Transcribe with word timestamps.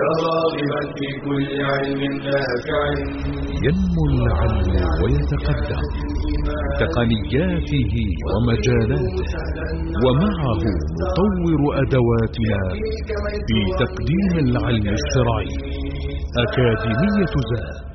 يا 0.00 0.10
راغبا 0.26 0.80
في 0.96 1.08
كل 1.24 1.50
علم 1.70 2.02
نافع 2.26 2.82
ينمو 3.66 4.02
العلم 4.10 4.72
ويتقدم. 5.02 5.82
تقنياته 6.82 7.94
ومجالاته. 8.30 9.16
ومعه 10.04 10.62
نطور 11.00 11.60
أدواتنا 11.82 12.60
في 13.48 13.60
تقديم 13.82 14.32
العلم 14.46 14.86
الشرعي. 14.98 15.52
أكاديمية 16.44 17.34
زاد. 17.50 17.90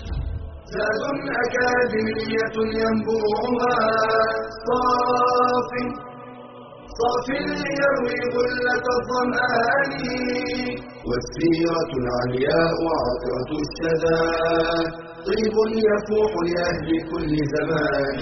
زاد 0.75 1.03
أكاديمية 1.45 2.55
ينبوعها. 2.81 3.75
صاف 4.67 5.71
صاف 6.99 7.27
ليروي 7.29 8.19
غلة 8.35 8.85
الظمآن 8.97 9.91
والسيرة 11.09 11.91
العلياء 12.01 12.77
عطرة 12.99 13.51
الشذا 13.65 14.19
طيب 15.27 15.55
يفوح 15.89 16.31
لأهل 16.49 16.89
كل 17.11 17.33
زمان. 17.55 18.17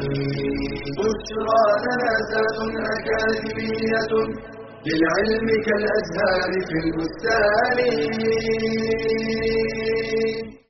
بشرى 0.99 1.63
لنا 1.85 2.11
زاد 2.31 2.57
أكاديمية 2.95 4.11
للعلم 4.87 5.47
كالأزهار 5.67 6.49
في 6.69 6.77
البستان. 6.85 7.77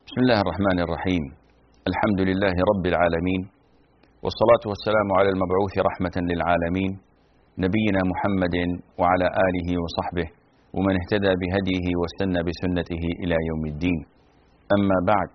بسم 0.07 0.19
الله 0.23 0.39
الرحمن 0.45 0.77
الرحيم. 0.85 1.23
الحمد 1.91 2.19
لله 2.29 2.55
رب 2.71 2.85
العالمين 2.91 3.41
والصلاة 4.23 4.63
والسلام 4.71 5.07
على 5.17 5.29
المبعوث 5.33 5.73
رحمة 5.89 6.15
للعالمين 6.31 6.91
نبينا 7.57 8.01
محمد 8.11 8.55
وعلى 8.99 9.27
آله 9.45 9.69
وصحبه 9.83 10.27
ومن 10.73 10.93
اهتدى 11.01 11.31
بهديه 11.41 11.85
واستنى 12.01 12.39
بسنته 12.49 13.03
إلى 13.23 13.35
يوم 13.49 13.63
الدين. 13.65 13.99
أما 14.77 14.97
بعد 15.07 15.29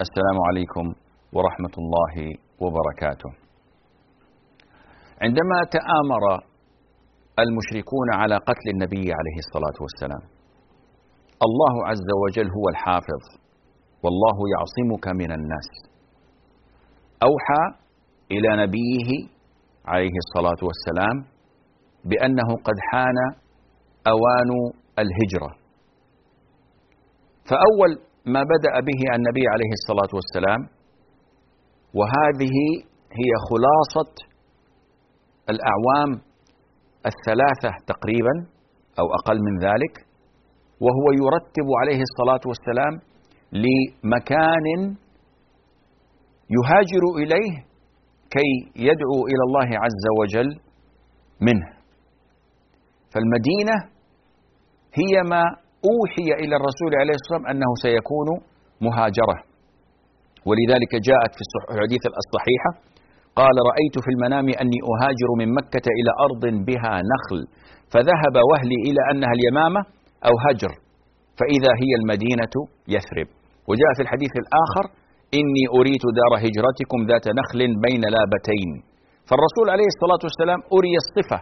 السلام 0.00 0.38
عليكم 0.48 0.94
ورحمة 1.32 1.74
الله 1.78 2.14
وبركاته. 2.62 3.30
عندما 5.22 5.58
تآمر 5.76 6.24
المشركون 7.38 8.08
على 8.14 8.36
قتل 8.36 8.66
النبي 8.74 9.06
عليه 9.18 9.36
الصلاة 9.44 9.78
والسلام 9.84 10.22
الله 11.46 11.86
عز 11.86 12.08
وجل 12.22 12.48
هو 12.56 12.68
الحافظ 12.68 13.22
والله 14.02 14.36
يعصمك 14.54 15.08
من 15.08 15.30
الناس. 15.32 15.68
أوحى 17.22 17.62
إلى 18.30 18.62
نبيه 18.62 19.08
عليه 19.86 20.16
الصلاة 20.24 20.60
والسلام 20.68 21.35
بأنه 22.10 22.48
قد 22.66 22.78
حان 22.90 23.18
أوان 24.12 24.50
الهجرة. 24.98 25.50
فأول 27.48 27.90
ما 28.34 28.42
بدأ 28.42 28.74
به 28.88 29.00
النبي 29.16 29.44
عليه 29.54 29.72
الصلاة 29.78 30.12
والسلام 30.18 30.60
وهذه 31.98 32.56
هي 33.20 33.30
خلاصة 33.48 34.12
الأعوام 35.52 36.10
الثلاثة 37.10 37.70
تقريبا 37.86 38.34
أو 39.00 39.06
أقل 39.18 39.38
من 39.42 39.58
ذلك 39.58 39.94
وهو 40.80 41.06
يرتب 41.22 41.68
عليه 41.80 42.00
الصلاة 42.08 42.40
والسلام 42.50 42.94
لمكان 43.52 44.66
يهاجر 46.56 47.04
إليه 47.22 47.54
كي 48.30 48.50
يدعو 48.76 49.18
إلى 49.30 49.42
الله 49.48 49.68
عز 49.84 50.04
وجل 50.20 50.60
منه. 51.40 51.76
فالمدينة 53.16 53.76
هي 55.00 55.14
ما 55.32 55.42
أوحي 55.90 56.28
إلى 56.42 56.54
الرسول 56.60 56.92
عليه 57.00 57.14
الصلاة 57.18 57.32
والسلام 57.32 57.46
أنه 57.52 57.70
سيكون 57.84 58.28
مهاجرة. 58.86 59.36
ولذلك 60.48 60.92
جاءت 61.08 61.32
في 61.38 61.42
الحديث 61.74 62.02
الصحيحة 62.22 62.70
قال 63.40 63.56
رأيت 63.70 63.96
في 64.04 64.10
المنام 64.14 64.46
أني 64.62 64.78
أهاجر 64.92 65.28
من 65.40 65.48
مكة 65.58 65.86
إلى 65.98 66.12
أرض 66.26 66.44
بها 66.68 66.94
نخل 67.12 67.40
فذهب 67.92 68.36
وهلي 68.50 68.78
إلى 68.88 69.02
أنها 69.10 69.32
اليمامة 69.38 69.80
أو 70.28 70.34
هجر 70.46 70.72
فإذا 71.38 71.72
هي 71.82 71.92
المدينة 72.00 72.54
يثرب. 72.94 73.28
وجاء 73.70 73.90
في 73.96 74.02
الحديث 74.06 74.32
الآخر 74.42 74.84
إني 75.38 75.64
أريت 75.78 76.04
دار 76.18 76.32
هجرتكم 76.44 76.98
ذات 77.10 77.26
نخل 77.40 77.60
بين 77.86 78.02
لابتين. 78.14 78.70
فالرسول 79.28 79.66
عليه 79.74 79.88
الصلاة 79.94 80.22
والسلام 80.26 80.60
أري 80.76 80.94
الصفة 81.02 81.38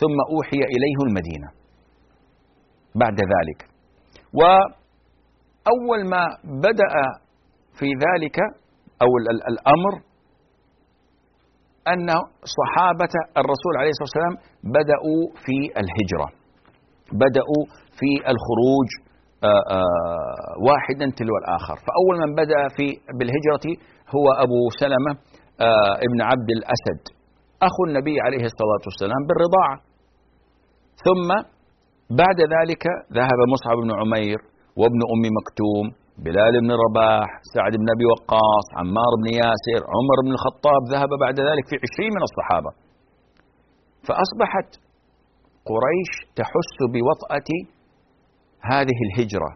ثم 0.00 0.18
أوحي 0.34 0.60
إليه 0.74 0.98
المدينة 1.08 1.48
بعد 2.94 3.18
ذلك. 3.34 3.60
وأول 4.38 6.00
ما 6.10 6.24
بدأ 6.44 6.94
في 7.78 7.86
ذلك 8.06 8.38
أو 9.02 9.10
الأمر 9.52 9.92
أن 11.92 12.08
صحابة 12.58 13.14
الرسول 13.40 13.72
عليه 13.80 13.90
الصلاة 13.90 14.08
والسلام 14.08 14.36
بدأوا 14.76 15.22
في 15.44 15.56
الهجرة 15.82 16.28
بدأوا 17.12 17.62
في 17.98 18.10
الخروج 18.32 18.88
آآ 19.44 19.48
آآ 19.48 19.84
واحدا 20.68 21.06
تلو 21.18 21.34
الآخر. 21.42 21.76
فأول 21.86 22.14
من 22.22 22.30
بدأ 22.42 22.60
في 22.76 22.86
بالهجرة 23.18 23.66
هو 24.14 24.26
أبو 24.44 24.60
سلمة 24.80 25.12
ابن 26.06 26.18
عبد 26.30 26.50
الأسد 26.58 27.00
أخو 27.62 27.80
النبي 27.88 28.16
عليه 28.20 28.44
الصلاة 28.50 28.82
والسلام 28.88 29.20
بالرضاعة. 29.28 29.76
ثم 31.06 31.28
بعد 32.10 32.38
ذلك 32.54 32.84
ذهب 33.18 33.40
مصعب 33.52 33.76
بن 33.84 33.90
عمير 34.00 34.38
وابن 34.76 35.00
أم 35.14 35.22
مكتوم 35.38 35.86
بلال 36.24 36.54
بن 36.64 36.70
رباح 36.84 37.28
سعد 37.54 37.72
بن 37.80 37.88
أبي 37.94 38.06
وقاص 38.12 38.66
عمار 38.80 39.12
بن 39.20 39.26
ياسر 39.40 39.80
عمر 39.94 40.16
بن 40.24 40.32
الخطاب 40.36 40.82
ذهب 40.92 41.10
بعد 41.24 41.36
ذلك 41.48 41.64
في 41.70 41.76
عشرين 41.84 42.10
من 42.16 42.22
الصحابة. 42.28 42.70
فأصبحت 44.06 44.70
قريش 45.70 46.12
تحس 46.36 46.76
بوطأة 46.94 47.50
هذه 48.72 48.98
الهجرة 49.06 49.50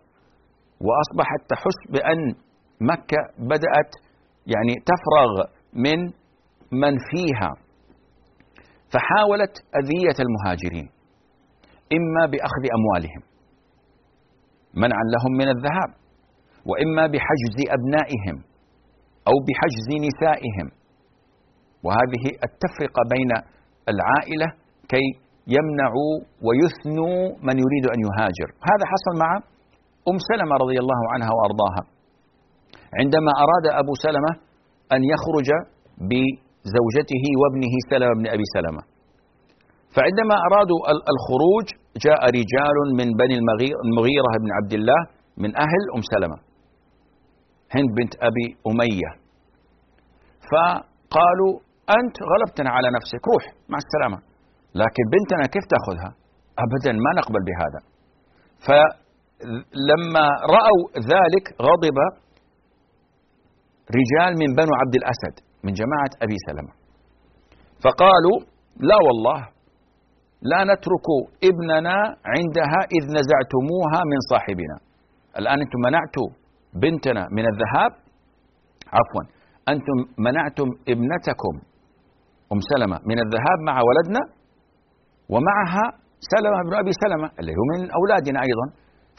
وأصبحت 0.87 1.41
تحس 1.49 1.81
بأن 1.93 2.21
مكة 2.81 3.21
بدأت 3.39 3.93
يعني 4.47 4.75
تفرغ 4.91 5.33
من 5.73 6.01
من 6.83 6.95
فيها. 7.11 7.51
فحاولت 8.93 9.55
أذية 9.81 10.19
المهاجرين. 10.25 11.02
إما 11.97 12.23
بأخذ 12.33 12.65
أموالهم. 12.79 13.23
منعا 14.83 15.05
لهم 15.15 15.33
من 15.41 15.49
الذهاب. 15.55 15.91
وإما 16.71 17.05
بحجز 17.13 17.57
أبنائهم 17.77 18.37
أو 19.29 19.35
بحجز 19.47 19.89
نسائهم. 20.09 20.69
وهذه 21.85 22.25
التفرقة 22.49 23.03
بين 23.15 23.31
العائلة 23.93 24.49
كي 24.93 25.07
يمنعوا 25.57 26.15
ويثنوا 26.47 27.19
من 27.47 27.57
يريد 27.65 27.85
أن 27.95 27.99
يهاجر. 28.07 28.49
هذا 28.71 28.85
حصل 28.93 29.13
مع 29.23 29.31
أم 30.11 30.17
سلمة 30.31 30.55
رضي 30.65 30.79
الله 30.85 31.01
عنها 31.13 31.31
وأرضاها. 31.37 31.83
عندما 33.01 33.33
أراد 33.45 33.67
أبو 33.83 33.95
سلمة 34.07 34.33
أن 34.95 35.01
يخرج 35.13 35.49
بزوجته 36.11 37.25
وابنه 37.41 37.75
سلمة 37.91 38.13
بن 38.21 38.27
أبي 38.35 38.47
سلمة. 38.57 38.83
فعندما 39.97 40.37
أرادوا 40.49 40.81
الخروج 41.13 41.67
جاء 41.97 42.21
رجال 42.39 42.77
من 42.99 43.09
بني 43.21 43.37
المغيرة 43.85 44.33
بن 44.43 44.51
عبد 44.59 44.73
الله 44.73 45.01
من 45.37 45.57
أهل 45.57 45.83
أم 45.97 46.03
سلمة. 46.13 46.39
هند 47.75 47.89
بنت 47.99 48.15
أبي 48.29 48.47
أمية. 48.71 49.11
فقالوا 50.51 51.53
أنت 51.99 52.17
غلبتنا 52.31 52.71
على 52.71 52.89
نفسك 52.97 53.29
روح 53.29 53.45
مع 53.69 53.79
السلامة. 53.85 54.19
لكن 54.75 55.03
بنتنا 55.13 55.47
كيف 55.55 55.65
تأخذها؟ 55.73 56.11
أبدا 56.65 56.93
ما 56.93 57.11
نقبل 57.19 57.41
بهذا. 57.49 57.81
فلما 58.67 60.27
رأوا 60.57 60.83
ذلك 61.13 61.45
غضب 61.67 61.99
رجال 63.99 64.33
من 64.43 64.55
بنو 64.59 64.73
عبد 64.81 64.95
الأسد 64.95 65.35
من 65.65 65.73
جماعة 65.73 66.13
أبي 66.23 66.37
سلمة. 66.47 66.73
فقالوا 67.85 68.39
لا 68.77 68.97
والله 69.07 69.49
لا 70.51 70.61
نترك 70.65 71.07
ابننا 71.51 71.97
عندها 72.35 72.81
إذ 72.97 73.05
نزعتموها 73.19 74.01
من 74.13 74.19
صاحبنا. 74.31 74.77
الآن 75.39 75.59
أنتم 75.65 75.81
منعتوا 75.87 76.29
بنتنا 76.83 77.23
من 77.37 77.45
الذهاب؟ 77.53 77.93
عفوا. 78.97 79.25
أنتم 79.73 79.97
منعتم 80.27 80.69
ابنتكم 80.93 81.55
أم 82.53 82.61
سلمة 82.73 82.99
من 83.11 83.19
الذهاب 83.25 83.59
مع 83.69 83.77
ولدنا؟ 83.89 84.23
ومعها 85.33 85.87
سلمة 86.33 86.59
بن 86.67 86.75
أبي 86.83 86.93
سلمة 87.05 87.29
اللي 87.39 87.53
هو 87.59 87.65
من 87.73 87.81
أولادنا 87.99 88.39
أيضا. 88.49 88.67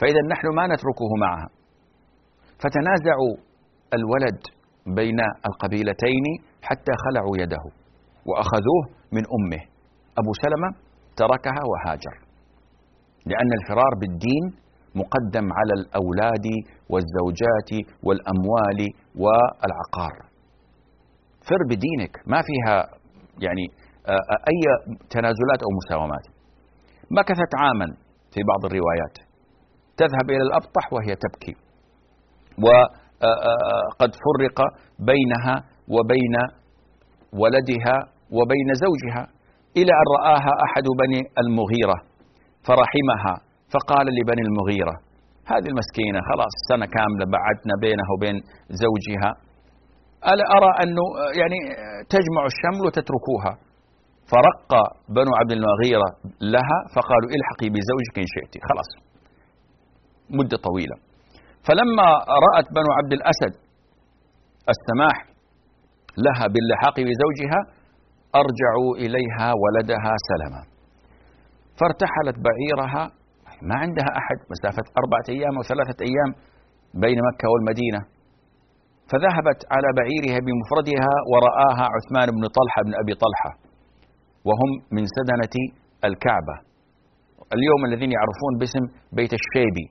فإذا 0.00 0.20
نحن 0.32 0.46
ما 0.58 0.64
نتركه 0.66 1.10
معها. 1.24 1.48
فتنازعوا 2.62 3.34
الولد 3.96 4.40
بين 4.98 5.20
القبيلتين 5.48 6.26
حتى 6.62 6.92
خلعوا 7.04 7.34
يده 7.42 7.64
وأخذوه 8.28 8.82
من 9.12 9.22
أمه. 9.36 9.62
أبو 10.20 10.32
سلمة 10.44 10.68
تركها 11.16 11.62
وهاجر. 11.70 12.14
لأن 13.26 13.50
الفرار 13.60 13.92
بالدين 14.00 14.44
مقدم 14.94 15.46
على 15.58 15.72
الأولاد 15.80 16.46
والزوجات 16.88 17.70
والأموال 18.02 18.80
والعقار. 19.22 20.14
فر 21.48 21.60
بدينك 21.70 22.22
ما 22.26 22.40
فيها 22.48 22.76
يعني 23.38 23.64
أي 24.50 24.60
تنازلات 25.10 25.60
أو 25.64 25.70
مساومات. 25.80 26.26
مكثت 27.10 27.52
عاما 27.58 27.86
في 28.32 28.40
بعض 28.48 28.64
الروايات. 28.64 29.18
تذهب 29.96 30.30
إلى 30.30 30.42
الأبطح 30.42 30.92
وهي 30.92 31.16
تبكي. 31.16 31.54
وقد 32.58 34.12
فرق 34.26 34.58
بينها 34.98 35.64
وبين 35.88 36.36
ولدها 37.32 37.96
وبين 38.30 38.68
زوجها. 38.84 39.33
إلى 39.78 39.92
أن 40.00 40.06
رآها 40.16 40.52
أحد 40.66 40.86
بني 41.02 41.20
المغيرة 41.42 41.98
فرحمها 42.66 43.34
فقال 43.72 44.06
لبني 44.18 44.42
المغيرة 44.48 44.94
هذه 45.52 45.68
المسكينة 45.72 46.18
خلاص 46.30 46.52
سنة 46.70 46.86
كاملة 46.96 47.24
بعدنا 47.36 47.74
بينها 47.84 48.10
وبين 48.14 48.36
زوجها 48.84 49.30
ألا 50.32 50.44
أرى 50.56 50.70
أنه 50.82 51.04
يعني 51.40 51.58
تجمع 52.14 52.42
الشمل 52.52 52.80
وتتركوها؟ 52.86 53.52
فرق 54.32 54.70
بنو 55.16 55.32
عبد 55.40 55.52
المغيرة 55.58 56.08
لها 56.54 56.78
فقالوا 56.94 57.28
الحقي 57.38 57.68
بزوجك 57.74 58.16
إن 58.22 58.28
شئت. 58.34 58.54
خلاص 58.68 58.88
مدة 60.38 60.56
طويلة. 60.68 60.96
فلما 61.66 62.08
رأت 62.46 62.66
بنو 62.76 62.90
عبد 62.98 63.12
الأسد 63.18 63.52
السماح 64.74 65.16
لها 66.26 66.46
باللحاق 66.52 66.96
بزوجها 67.08 67.60
أرجعوا 68.42 68.90
إليها 69.04 69.48
ولدها 69.62 70.12
سلما. 70.28 70.62
فارتحلت 71.80 72.36
بعيرها 72.46 73.02
ما 73.68 73.76
عندها 73.84 74.10
أحد 74.20 74.38
مسافة 74.54 74.86
أربعة 75.00 75.26
أيام 75.34 75.54
أو 75.58 75.62
ثلاثة 75.72 75.98
أيام 76.08 76.30
بين 77.04 77.18
مكة 77.28 77.46
والمدينة. 77.52 78.00
فذهبت 79.10 79.60
على 79.74 79.88
بعيرها 79.98 80.38
بمفردها 80.46 81.12
ورآها 81.32 81.84
عثمان 81.94 82.28
بن 82.36 82.44
طلحة 82.58 82.80
بن 82.86 82.92
أبي 83.02 83.14
طلحة 83.24 83.50
وهم 84.48 84.70
من 84.96 85.04
سدنة 85.16 85.54
الكعبة. 86.08 86.56
اليوم 87.56 87.80
الذين 87.88 88.10
يعرفون 88.16 88.52
باسم 88.60 88.84
بيت 89.18 89.32
الشيبي 89.40 89.86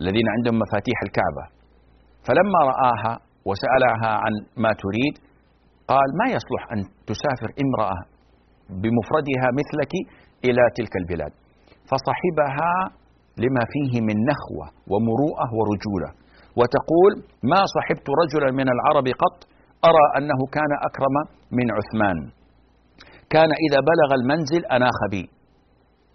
الذين 0.00 0.26
عندهم 0.34 0.56
مفاتيح 0.64 0.98
الكعبة. 1.06 1.44
فلما 2.26 2.60
رآها 2.72 3.12
وسألها 3.48 4.10
عن 4.22 4.32
ما 4.64 4.72
تريد 4.82 5.14
قال 5.92 6.08
ما 6.20 6.26
يصلح 6.36 6.62
أن 6.72 6.80
تسافر 7.10 7.50
امرأة 7.64 7.98
بمفردها 8.82 9.48
مثلك 9.60 9.92
إلى 10.44 10.62
تلك 10.78 10.94
البلاد؟ 11.02 11.32
فصحبها 11.90 12.72
لما 13.44 13.62
فيه 13.72 13.92
من 14.08 14.16
نخوة 14.30 14.66
ومروءة 14.92 15.48
ورجولة. 15.58 16.10
وتقول 16.58 17.12
ما 17.52 17.60
صحبت 17.76 18.06
رجلا 18.22 18.48
من 18.60 18.68
العرب 18.74 19.06
قط 19.22 19.38
أرى 19.88 20.06
أنه 20.18 20.40
كان 20.56 20.72
أكرم 20.88 21.16
من 21.58 21.66
عثمان. 21.76 22.18
كان 23.30 23.50
إذا 23.66 23.78
بلغ 23.90 24.10
المنزل 24.20 24.64
أناخ 24.76 24.98
بي 25.10 25.30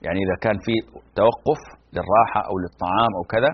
يعني 0.06 0.20
إذا 0.26 0.36
كان 0.42 0.58
في 0.66 0.74
توقف 1.16 1.62
للراحة 1.94 2.42
أو 2.50 2.56
للطعام 2.64 3.12
أو 3.18 3.24
كذا 3.34 3.52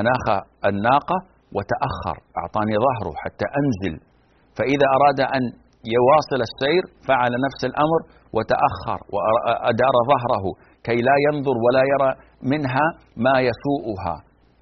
أناخ 0.00 0.24
الناقة 0.70 1.18
وتأخر 1.56 2.16
أعطاني 2.40 2.74
ظهره 2.86 3.12
حتى 3.24 3.46
أنزل 3.60 3.94
فإذا 4.56 4.86
أراد 4.96 5.20
أن 5.36 5.42
يواصل 5.96 6.40
السير 6.48 6.82
فعل 7.08 7.32
نفس 7.46 7.60
الأمر 7.70 8.00
وتأخر 8.36 8.98
وأدار 9.14 9.94
ظهره 10.12 10.44
كي 10.86 10.98
لا 11.08 11.16
ينظر 11.26 11.56
ولا 11.64 11.82
يرى 11.92 12.10
منها 12.52 12.86
ما 13.26 13.34
يسوءها 13.48 14.16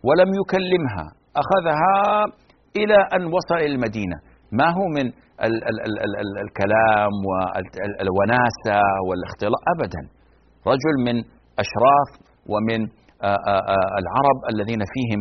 ولم 0.06 0.31
يكلمها 0.41 1.06
أخذها 1.43 1.96
إلى 2.81 2.99
أن 3.17 3.23
وصل 3.37 3.61
المدينة. 3.73 4.17
ما 4.52 4.69
هو 4.76 4.85
من 4.96 5.06
ال 5.46 5.55
ال 5.70 5.79
ال 5.87 5.94
ال 6.06 6.12
ال 6.23 6.31
الكلام 6.44 7.12
والوناسة 7.29 8.79
والاختلاط؟ 9.08 9.62
أبدا. 9.75 10.02
رجل 10.73 10.94
من 11.06 11.17
أشراف 11.64 12.08
ومن 12.52 12.81
العرب 14.00 14.38
الذين 14.52 14.82
فيهم 14.94 15.20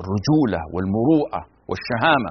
الرجولة 0.00 0.60
والمروءة 0.74 1.40
والشهامة. 1.70 2.30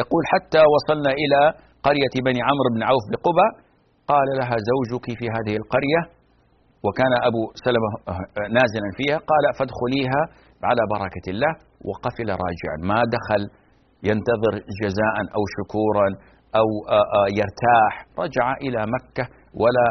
يقول 0.00 0.22
حتى 0.32 0.62
وصلنا 0.74 1.12
إلى 1.22 1.40
قرية 1.86 2.14
بني 2.26 2.40
عمرو 2.48 2.68
بن 2.74 2.82
عوف 2.88 3.04
بقبى 3.12 3.48
قال 4.12 4.28
لها 4.38 4.56
زوجك 4.70 5.06
في 5.18 5.26
هذه 5.36 5.54
القرية؟ 5.62 6.02
وكان 6.84 7.12
أبو 7.28 7.42
سلمة 7.64 7.90
نازلا 8.58 8.88
فيها 8.98 9.18
قال 9.30 9.44
فادخليها 9.58 10.22
على 10.70 10.82
بركة 10.94 11.26
الله 11.32 11.52
وقفل 11.88 12.28
راجعا. 12.44 12.76
ما 12.90 13.00
دخل 13.16 13.42
ينتظر 14.08 14.54
جزاء 14.82 15.16
أو 15.36 15.42
شكورا 15.56 16.08
أو 16.60 16.68
يرتاح. 17.40 17.92
رجع 18.22 18.46
إلى 18.66 18.80
مكة 18.96 19.24
ولا 19.60 19.86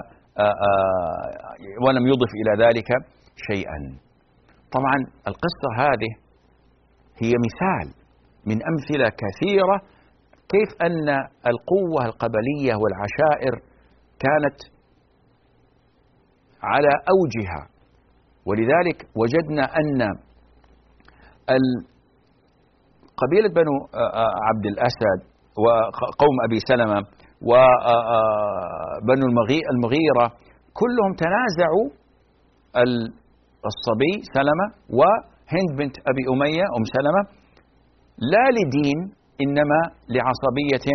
ولم 1.86 2.08
يضف 2.12 2.32
إلى 2.42 2.66
ذلك 2.66 2.90
شيئا. 3.50 3.80
طبعا 4.76 4.98
القصة 5.30 5.70
هذه 5.84 6.12
هي 7.24 7.34
مثال 7.46 7.88
من 8.50 8.58
أمثلة 8.72 9.10
كثيرة 9.24 9.95
كيف 10.54 10.70
أن 10.82 11.10
القوة 11.52 12.06
القبلية 12.06 12.74
والعشائر 12.82 13.54
كانت 14.20 14.60
على 16.64 16.90
أوجها؟ 17.14 17.62
ولذلك 18.46 19.08
وجدنا 19.16 19.64
أن 19.64 20.00
قبيلة 23.18 23.50
بنو 23.50 23.76
عبد 24.48 24.66
الأسد 24.66 25.20
وقوم 25.58 26.36
أبي 26.48 26.60
سلمة 26.70 27.00
وبنو 27.42 29.26
المغيرة 29.74 30.26
كلهم 30.74 31.12
تنازعوا 31.24 31.88
الصبي 33.70 34.14
سلمة 34.36 34.68
وهند 35.00 35.70
بنت 35.78 35.96
أبي 36.10 36.24
أمية 36.34 36.64
أم 36.78 36.84
سلمة 36.96 37.22
لا 38.18 38.46
لدين 38.58 39.00
إنما 39.44 39.80
لعصبية 40.16 40.88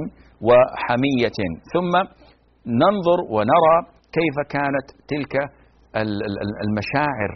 وحمية. 0.49 1.39
ثم 1.73 1.93
ننظر 2.67 3.19
ونرى 3.35 3.77
كيف 4.13 4.37
كانت 4.49 4.87
تلك 5.09 5.35
المشاعر 6.65 7.33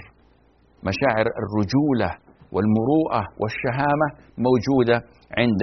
مشاعر 0.89 1.27
الرجولة 1.43 2.11
والمروءة 2.53 3.23
والشهامة 3.41 4.09
موجودة 4.46 4.96
عند 5.39 5.63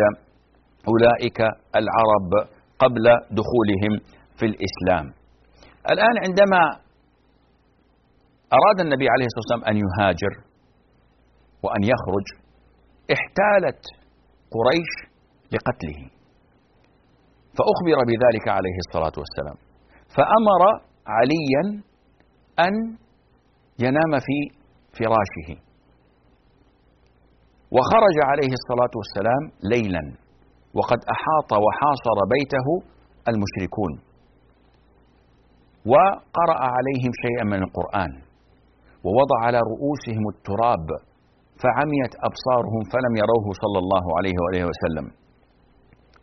أولئك 0.92 1.40
العرب 1.76 2.32
قبل 2.80 3.06
دخولهم 3.32 3.94
في 4.40 4.46
الإسلام. 4.46 5.14
الآن 5.92 6.16
عندما 6.26 6.62
أراد 8.58 8.80
النبي 8.86 9.08
عليه 9.10 9.26
الصلاة 9.26 9.44
والسلام 9.44 9.64
أن 9.72 9.76
يهاجر 9.86 10.34
وأن 11.64 11.84
يخرج 11.84 12.26
احتالت 13.16 13.82
قريش 14.56 15.11
لقتله. 15.54 16.02
فأخبر 17.58 17.98
بذلك 18.10 18.46
عليه 18.48 18.78
الصلاة 18.86 19.16
والسلام. 19.22 19.58
فأمر 20.16 20.62
عليا 21.08 21.64
أن 22.60 22.74
ينام 23.80 24.14
في 24.26 24.38
فراشه. 24.98 25.50
وخرج 27.76 28.18
عليه 28.30 28.52
الصلاة 28.60 28.94
والسلام 29.00 29.44
ليلا. 29.74 30.04
وقد 30.74 31.00
أحاط 31.16 31.52
وحاصر 31.64 32.18
بيته 32.36 32.68
المشركون. 33.32 33.92
وقرأ 35.86 36.60
عليهم 36.76 37.12
شيئا 37.24 37.44
من 37.44 37.64
القرآن. 37.64 38.12
ووضع 39.04 39.38
على 39.46 39.60
رؤوسهم 39.72 40.24
التراب. 40.36 40.88
فعميت 41.64 42.14
أبصارهم 42.28 42.82
فلم 42.94 43.14
يروه 43.24 43.46
صلى 43.64 43.80
الله 43.84 44.06
عليه 44.18 44.36
وآله 44.44 44.64
وسلم. 44.72 45.21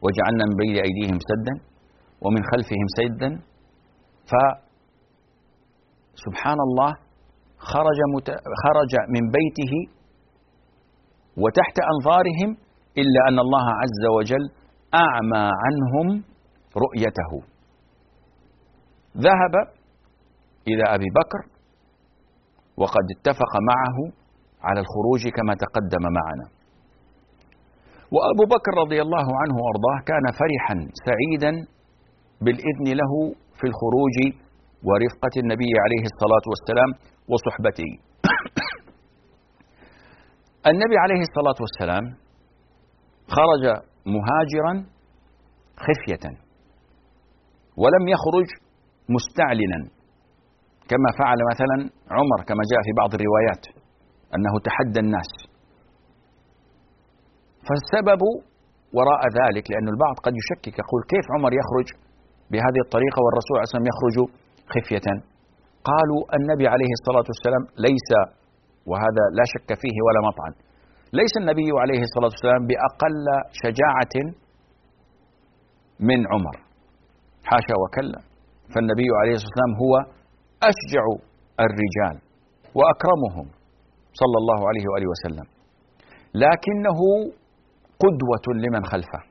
وجعلنا 0.04 0.44
من 0.50 0.56
بين 0.62 0.74
أيديهم 0.86 1.18
سدا 1.30 1.54
ومن 2.24 2.42
خلفهم 2.50 2.86
سدا. 2.98 3.30
فسبحان 6.16 6.58
الله 6.68 6.92
خرج 7.58 7.98
مت... 8.14 8.28
خرج 8.62 8.92
من 9.14 9.24
بيته 9.36 9.72
وتحت 11.42 11.76
أنظارهم 11.92 12.50
إلا 12.98 13.20
أن 13.28 13.38
الله 13.38 13.66
عز 13.82 14.04
وجل 14.16 14.44
أعمى 14.94 15.44
عنهم 15.62 16.08
رؤيته. 16.84 17.30
ذهب 19.16 19.54
إلى 20.68 20.84
أبي 20.94 21.08
بكر 21.18 21.42
وقد 22.76 23.06
اتفق 23.16 23.52
معه 23.70 23.98
على 24.62 24.80
الخروج 24.80 25.22
كما 25.28 25.54
تقدم 25.54 26.02
معنا. 26.02 26.57
وأبو 28.14 28.44
بكر 28.54 28.72
رضي 28.84 28.98
الله 29.02 29.26
عنه 29.40 29.54
وأرضاه 29.62 29.98
كان 30.10 30.24
فرحا 30.40 30.76
سعيدا 31.06 31.52
بالإذن 32.44 32.86
له 33.00 33.12
في 33.58 33.64
الخروج 33.70 34.16
ورفقة 34.86 35.34
النبي 35.42 35.72
عليه 35.84 36.04
الصلاة 36.10 36.44
والسلام 36.52 36.90
وصحبته. 37.30 37.90
النبي 40.72 40.96
عليه 41.04 41.20
الصلاة 41.28 41.58
والسلام 41.64 42.04
خرج 43.36 43.64
مهاجرا 44.14 44.74
خفية 45.86 46.24
ولم 47.82 48.04
يخرج 48.14 48.48
مستعلنا 49.16 49.80
كما 50.90 51.08
فعل 51.18 51.38
مثلا 51.52 51.76
عمر 52.16 52.40
كما 52.48 52.62
جاء 52.72 52.80
في 52.86 52.92
بعض 53.00 53.10
الروايات 53.14 53.64
أنه 54.34 54.52
تحدى 54.68 55.00
الناس. 55.00 55.47
فالسبب 57.68 58.22
وراء 58.96 59.22
ذلك 59.40 59.64
لأن 59.72 59.88
البعض 59.94 60.16
قد 60.26 60.32
يشكك 60.40 60.74
يقول 60.82 61.00
كيف 61.12 61.26
عمر 61.34 61.52
يخرج 61.60 61.88
بهذه 62.52 62.80
الطريقة 62.86 63.18
والرسول 63.24 63.54
عليه 63.56 63.66
الصلاة 63.66 63.80
والسلام 63.80 63.92
يخرج 63.92 64.16
خفية؟ 64.74 65.08
قالوا 65.90 66.20
النبي 66.38 66.66
عليه 66.74 66.92
الصلاة 66.98 67.26
والسلام 67.30 67.62
ليس 67.86 68.10
وهذا 68.90 69.24
لا 69.38 69.44
شك 69.52 69.68
فيه 69.82 69.96
ولا 70.06 70.20
مطعن 70.28 70.52
ليس 71.20 71.34
النبي 71.42 71.68
عليه 71.82 72.00
الصلاة 72.08 72.30
والسلام 72.34 72.62
بأقل 72.70 73.26
شجاعة 73.62 74.14
من 76.08 76.20
عمر. 76.32 76.56
حاشا 77.50 77.74
وكلا. 77.82 78.20
فالنبي 78.72 79.08
عليه 79.20 79.34
الصلاة 79.36 79.50
والسلام 79.50 79.74
هو 79.82 79.94
أشجع 80.70 81.04
الرجال 81.66 82.16
وأكرمهم 82.78 83.46
صلى 84.20 84.36
الله 84.42 84.60
عليه 84.68 84.84
وآله 84.90 85.08
وسلم. 85.14 85.46
لكنه 86.44 87.00
قدوة 88.02 88.46
لمن 88.64 88.84
خلفه. 88.84 89.22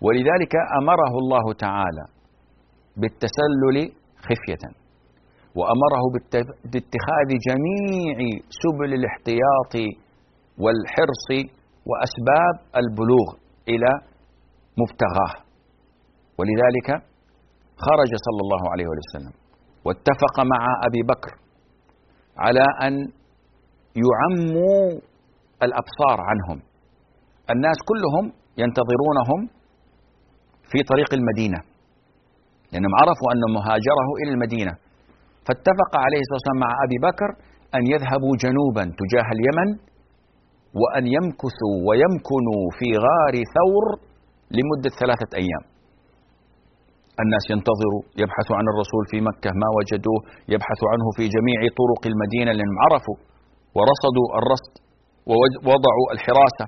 ولذلك 0.00 0.54
أمره 0.80 1.14
الله 1.22 1.52
تعالى 1.52 2.04
بالتسلل 2.96 3.76
خفية 4.26 4.64
وأمره 5.54 6.02
باتخاذ 6.72 7.28
جميع 7.48 8.16
سبل 8.62 8.94
الاحتياط 8.94 9.74
والحرص 10.58 11.28
وأسباب 11.88 12.54
البلوغ 12.76 13.28
إلى 13.68 13.90
مبتغاه. 14.80 15.34
ولذلك 16.38 16.88
خرج 17.86 18.10
صلى 18.26 18.40
الله 18.44 18.72
عليه 18.72 18.84
وسلم 18.86 19.34
واتفق 19.84 20.40
مع 20.40 20.66
أبي 20.86 21.02
بكر 21.02 21.32
على 22.38 22.64
أن 22.82 22.94
يعموا 24.06 25.00
الأبصار 25.62 26.18
عنهم. 26.20 26.62
الناس 27.54 27.78
كلهم 27.90 28.24
ينتظرونهم 28.62 29.40
في 30.70 30.78
طريق 30.90 31.10
المدينة 31.18 31.60
لأنهم 32.72 32.94
عرفوا 33.00 33.28
أن 33.34 33.42
مهاجره 33.58 34.08
إلى 34.20 34.30
المدينة. 34.34 34.72
فاتفق 35.46 35.92
عليه 36.04 36.20
الصلاة 36.22 36.38
والسلام 36.38 36.60
مع 36.66 36.70
أبي 36.86 36.98
بكر 37.08 37.30
أن 37.76 37.82
يذهبوا 37.94 38.34
جنوبا 38.44 38.84
تجاه 39.00 39.28
اليمن 39.36 39.68
وأن 40.80 41.04
يمكثوا 41.16 41.74
ويمكنوا 41.86 42.62
في 42.78 42.88
غار 43.06 43.34
ثور 43.56 43.84
لمدة 44.56 44.90
ثلاثة 45.00 45.30
أيام. 45.42 45.64
الناس 47.22 47.44
ينتظروا 47.54 48.02
يبحثوا 48.22 48.56
عن 48.58 48.66
الرسول 48.72 49.02
في 49.10 49.18
مكة 49.28 49.50
ما 49.62 49.68
وجدوه 49.76 50.20
يبحثوا 50.52 50.88
عنه 50.92 51.06
في 51.16 51.24
جميع 51.36 51.58
طرق 51.80 52.02
المدينة 52.12 52.50
لأنهم 52.56 52.78
عرفوا 52.84 53.16
ورصدوا 53.76 54.26
الرصد 54.38 54.74
ووضعوا 55.66 56.06
الحراسة. 56.14 56.66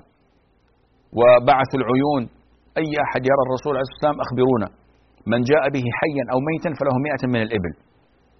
وبعثوا 1.17 1.79
العيون. 1.81 2.23
أي 2.81 2.91
أحد 3.05 3.21
يرى 3.31 3.43
الرسول 3.47 3.71
عليه 3.77 3.85
الصلاة 3.87 3.97
والسلام 3.97 4.17
أخبرونا. 4.25 4.67
من 5.31 5.39
جاء 5.51 5.63
به 5.75 5.85
حيا 5.99 6.23
أو 6.33 6.37
ميتا 6.49 6.69
فله 6.79 6.95
مئة 7.07 7.23
من 7.33 7.41
الإبل. 7.47 7.73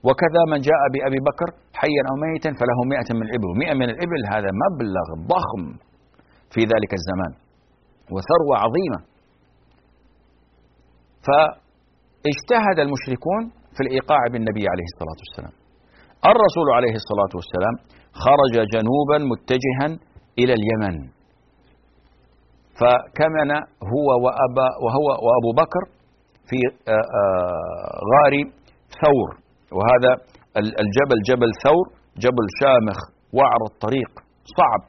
وكذا 0.08 0.42
من 0.52 0.60
جاء 0.70 0.82
بأبي 0.94 1.20
بكر 1.30 1.50
حيا 1.82 2.04
أو 2.10 2.16
ميتا 2.26 2.50
فله 2.60 2.80
مئة 2.94 3.10
من 3.18 3.24
الإبل. 3.28 3.50
مئة 3.64 3.74
من 3.82 3.88
الإبل 3.94 4.22
هذا 4.34 4.50
مبلغ 4.64 5.08
ضخم 5.34 5.64
في 6.54 6.62
ذلك 6.72 6.92
الزمان. 7.00 7.34
وثروة 8.14 8.56
عظيمة. 8.64 9.00
فاجتهد 11.28 12.78
المشركون 12.86 13.42
في 13.76 13.82
الإيقاع 13.86 14.22
بالنبي 14.32 14.64
عليه 14.74 14.88
الصلاة 14.92 15.20
والسلام. 15.24 15.54
الرسول 16.32 16.68
عليه 16.78 16.96
الصلاة 17.02 17.34
والسلام 17.40 17.76
خرج 18.24 18.56
جنوبا 18.74 19.18
متجها 19.32 19.88
إلى 20.40 20.54
اليمن. 20.60 21.19
فكمن 22.80 23.52
هو 23.94 24.08
وأبا 24.26 24.68
وهو 24.84 25.08
وأبو 25.26 25.52
بكر 25.62 25.84
في 26.50 26.60
آه، 26.68 26.92
آه، 26.92 27.94
غار 28.12 28.34
ثور. 29.02 29.30
وهذا 29.78 30.12
الجبل 30.84 31.18
جبل 31.30 31.50
ثور 31.64 31.86
جبل 32.24 32.46
شامخ 32.62 33.00
وعر 33.38 33.62
الطريق. 33.72 34.12
صعب. 34.58 34.82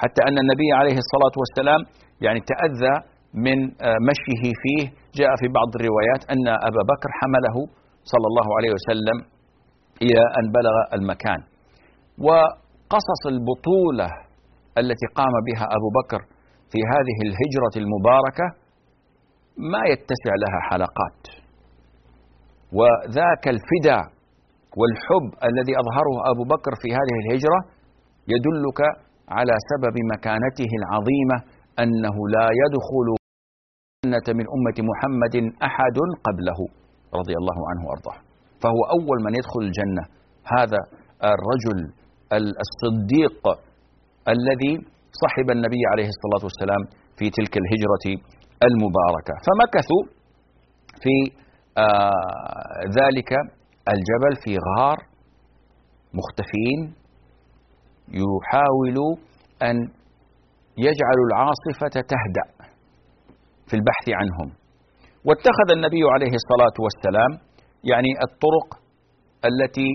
حتى 0.00 0.20
أن 0.28 0.36
النبي 0.44 0.68
عليه 0.80 0.96
الصلاة 1.04 1.34
والسلام 1.40 1.80
يعني 2.20 2.40
تأذى 2.52 2.94
من 3.46 3.58
آه، 3.86 3.98
مشيه 4.10 4.42
فيه. 4.62 4.84
جاء 5.18 5.30
في 5.40 5.46
بعض 5.58 5.68
الروايات 5.78 6.22
أن 6.34 6.46
أبا 6.68 6.82
بكر 6.92 7.10
حمله 7.20 7.56
صلى 8.12 8.26
الله 8.30 8.48
عليه 8.56 8.72
وسلم 8.76 9.18
إلى 10.02 10.22
أن 10.38 10.44
بلغ 10.58 10.76
المكان. 10.98 11.40
وقصص 12.26 13.22
البطولة 13.34 14.08
التي 14.80 15.06
قام 15.18 15.34
بها 15.48 15.64
أبو 15.76 15.88
بكر 15.98 16.20
في 16.72 16.80
هذه 16.92 17.18
الهجرة 17.28 17.74
المباركة 17.82 18.46
ما 19.72 19.82
يتسع 19.92 20.32
لها 20.44 20.60
حلقات. 20.70 21.20
وذاك 22.78 23.44
الفداء 23.54 24.04
والحب 24.78 25.28
الذي 25.48 25.74
أظهره 25.82 26.14
أبو 26.32 26.44
بكر 26.54 26.72
في 26.82 26.88
هذه 26.98 27.16
الهجرة 27.22 27.60
يدلك 28.34 28.80
على 29.36 29.54
سبب 29.70 29.96
مكانته 30.14 30.70
العظيمة 30.80 31.36
أنه 31.82 32.16
لا 32.36 32.46
يدخل 32.62 33.06
الجنة 33.16 34.26
من 34.38 34.46
أمة 34.56 34.78
محمد 34.90 35.36
أحد 35.68 35.98
قبله 36.26 36.58
رضي 37.20 37.34
الله 37.40 37.58
عنه 37.70 37.82
وأرضاه. 37.88 38.18
فهو 38.62 38.80
أول 38.96 39.18
من 39.26 39.32
يدخل 39.38 39.60
الجنة 39.68 40.02
هذا 40.56 40.80
الرجل 41.32 41.78
الصديق 42.64 43.40
الذي 44.34 44.74
صحب 45.22 45.46
النبي 45.56 45.82
عليه 45.92 46.08
الصلاة 46.14 46.42
والسلام 46.48 46.82
في 47.18 47.26
تلك 47.38 47.54
الهجرة 47.62 48.06
المباركة. 48.68 49.34
فمكثوا 49.46 50.02
في 51.02 51.14
آه 51.78 52.80
ذلك 52.98 53.30
الجبل 53.94 54.32
في 54.44 54.52
غار 54.68 54.98
مختفين 56.18 56.78
يحاولوا 58.22 59.12
أن 59.62 59.76
يجعلوا 60.86 61.26
العاصفة 61.30 61.94
تهدأ 62.12 62.46
في 63.68 63.74
البحث 63.76 64.06
عنهم. 64.20 64.48
واتخذ 65.26 65.68
النبي 65.76 66.02
عليه 66.14 66.34
الصلاة 66.40 66.76
والسلام 66.84 67.32
يعني 67.84 68.10
الطرق 68.26 68.68
التي 69.50 69.90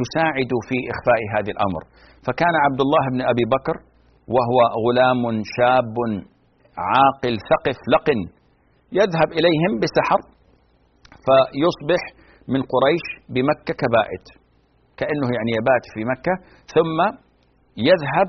تساعد 0.00 0.52
في 0.68 0.76
إخفاء 0.92 1.20
هذا 1.34 1.50
الأمر. 1.54 1.82
فكان 2.26 2.54
عبد 2.66 2.80
الله 2.86 3.04
بن 3.12 3.20
أبي 3.32 3.44
بكر 3.56 3.76
وهو 4.34 4.58
غلام 4.84 5.22
شاب 5.56 5.96
عاقل 6.78 7.34
ثقف 7.50 7.78
لقن 7.94 8.20
يذهب 8.92 9.28
إليهم 9.38 9.72
بسحر 9.82 10.20
فيصبح 11.26 12.02
من 12.48 12.60
قريش 12.72 13.04
بمكة 13.28 13.74
كبائت 13.82 14.26
كأنه 14.96 15.28
يعني 15.36 15.50
يبات 15.58 15.84
في 15.94 16.00
مكة 16.12 16.34
ثم 16.74 16.98
يذهب 17.76 18.28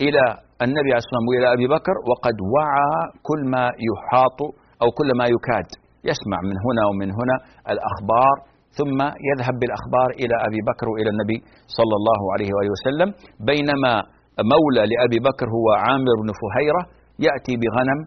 إلى 0.00 0.24
النبي 0.64 0.88
عليه 0.92 1.00
الصلاة 1.02 1.18
والسلام 1.18 1.28
وإلى 1.30 1.46
أبي 1.56 1.66
بكر 1.76 1.96
وقد 2.10 2.36
وعى 2.54 2.94
كل 3.28 3.40
ما 3.54 3.64
يحاط 3.88 4.38
أو 4.82 4.88
كل 4.98 5.08
ما 5.18 5.26
يكاد 5.34 5.68
يسمع 6.10 6.38
من 6.48 6.56
هنا 6.66 6.82
ومن 6.90 7.08
هنا 7.18 7.36
الأخبار 7.72 8.36
ثم 8.78 8.98
يذهب 9.30 9.54
بالأخبار 9.60 10.08
إلى 10.22 10.34
أبي 10.48 10.60
بكر 10.70 10.86
وإلى 10.92 11.10
النبي 11.14 11.38
صلى 11.78 11.94
الله 12.00 12.20
عليه 12.34 12.50
وآله 12.54 12.70
وسلم 12.76 13.08
بينما 13.50 13.94
مولى 14.52 14.82
لأبي 14.92 15.18
بكر 15.28 15.46
هو 15.56 15.66
عامر 15.84 16.14
بن 16.22 16.30
فهيرة 16.40 16.82
يأتي 17.26 17.54
بغنم 17.62 18.00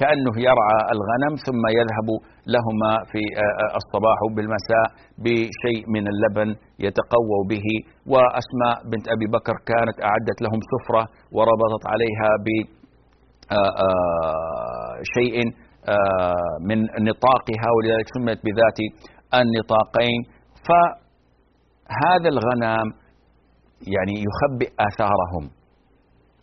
كأنه 0.00 0.34
يرعى 0.48 0.78
الغنم 0.94 1.32
ثم 1.46 1.62
يذهب 1.78 2.08
لهما 2.54 2.92
في 3.10 3.22
الصباح 3.80 4.18
بالمساء 4.36 4.86
بشيء 5.24 5.82
من 5.94 6.04
اللبن 6.12 6.48
يتقوى 6.86 7.38
به. 7.50 7.66
وأسماء 8.12 8.76
بنت 8.90 9.06
أبي 9.14 9.26
بكر 9.36 9.56
كانت 9.70 9.96
أعدت 10.08 10.38
لهم 10.44 10.60
سفرة 10.72 11.04
وربطت 11.36 11.84
عليها 11.92 12.30
بشيء 15.00 15.36
من 16.68 16.78
نطاقها 17.08 17.68
ولذلك 17.76 18.06
سميت 18.14 18.40
بذات 18.46 18.78
النطاقين. 19.40 20.20
فهذا 20.66 22.28
الغنم 22.34 22.86
يعني 23.94 24.14
يخبئ 24.28 24.70
آثارهم. 24.88 25.44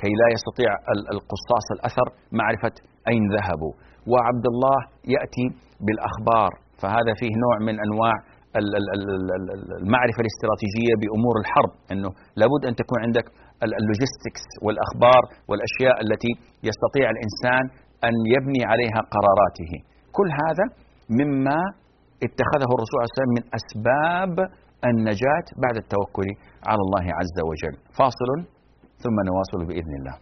كي 0.01 0.11
لا 0.21 0.27
يستطيع 0.35 0.71
القصاص 1.15 1.65
الأثر 1.75 2.07
معرفة 2.39 2.75
أين 3.11 3.23
ذهبوا. 3.35 3.73
وعبد 4.11 4.45
الله 4.53 4.79
يأتي 5.15 5.47
بالأخبار 5.85 6.51
فهذا 6.81 7.11
فيه 7.19 7.33
نوع 7.45 7.55
من 7.67 7.75
أنواع 7.87 8.15
المعرفة 9.83 10.19
الاستراتيجية 10.25 10.93
بأمور 11.01 11.35
الحرب 11.43 11.71
أنه 11.91 12.09
لابد 12.41 12.61
أن 12.69 12.73
تكون 12.81 12.99
عندك 13.05 13.25
اللوجيستكس 13.81 14.45
والأخبار 14.65 15.21
والأشياء 15.49 15.95
التي 16.05 16.31
يستطيع 16.69 17.05
الإنسان 17.15 17.63
أن 18.07 18.15
يبني 18.35 18.61
عليها 18.71 18.99
قراراته. 19.15 19.71
كل 20.17 20.29
هذا 20.43 20.65
مما 21.19 21.59
اتخذه 22.27 22.69
الرسول 22.75 22.97
عليه 22.99 23.15
وسلم 23.17 23.33
من 23.37 23.43
أسباب 23.59 24.35
النجاة 24.89 25.47
بعد 25.63 25.75
التوكل 25.83 26.29
على 26.69 26.81
الله 26.85 27.05
عز 27.19 27.37
وجل. 27.49 27.75
فاصل 27.99 28.29
ثم 29.03 29.17
نواصل 29.29 29.59
بإذن 29.67 29.93
الله. 29.99 30.15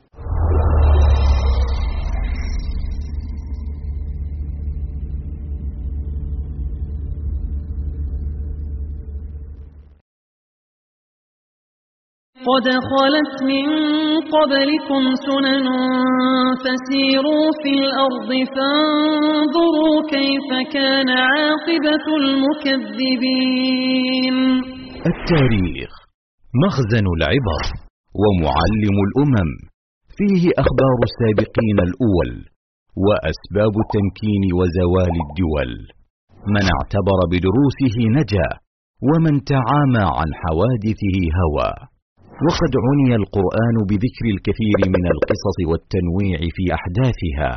قد 12.49 12.67
خلت 12.91 13.35
من 13.43 13.67
قبلكم 14.35 15.03
سنن 15.27 15.67
فسيروا 16.63 17.47
في 17.63 17.71
الأرض 17.79 18.31
فانظروا 18.55 19.97
كيف 20.09 20.49
كان 20.73 21.09
عاقبة 21.09 22.05
المكذبين. 22.21 23.57
التاريخ 25.11 25.91
مخزن 26.65 27.05
العبر. 27.17 27.84
ومعلم 28.21 28.97
الأمم. 29.07 29.49
فيه 30.17 30.43
أخبار 30.63 30.97
السابقين 31.09 31.77
الأول 31.87 32.31
وأسباب 33.05 33.73
التمكين 33.83 34.43
وزوال 34.57 35.15
الدول. 35.25 35.71
من 36.55 36.65
اعتبر 36.75 37.19
بدروسه 37.33 37.97
نجا 38.17 38.49
ومن 39.09 39.35
تعامى 39.53 40.05
عن 40.17 40.29
حوادثه 40.41 41.17
هوى. 41.39 41.71
وقد 42.45 42.73
عني 42.85 43.11
القرآن 43.21 43.75
بذكر 43.89 44.25
الكثير 44.35 44.79
من 44.95 45.05
القصص 45.13 45.57
والتنويع 45.69 46.39
في 46.55 46.63
أحداثها. 46.77 47.53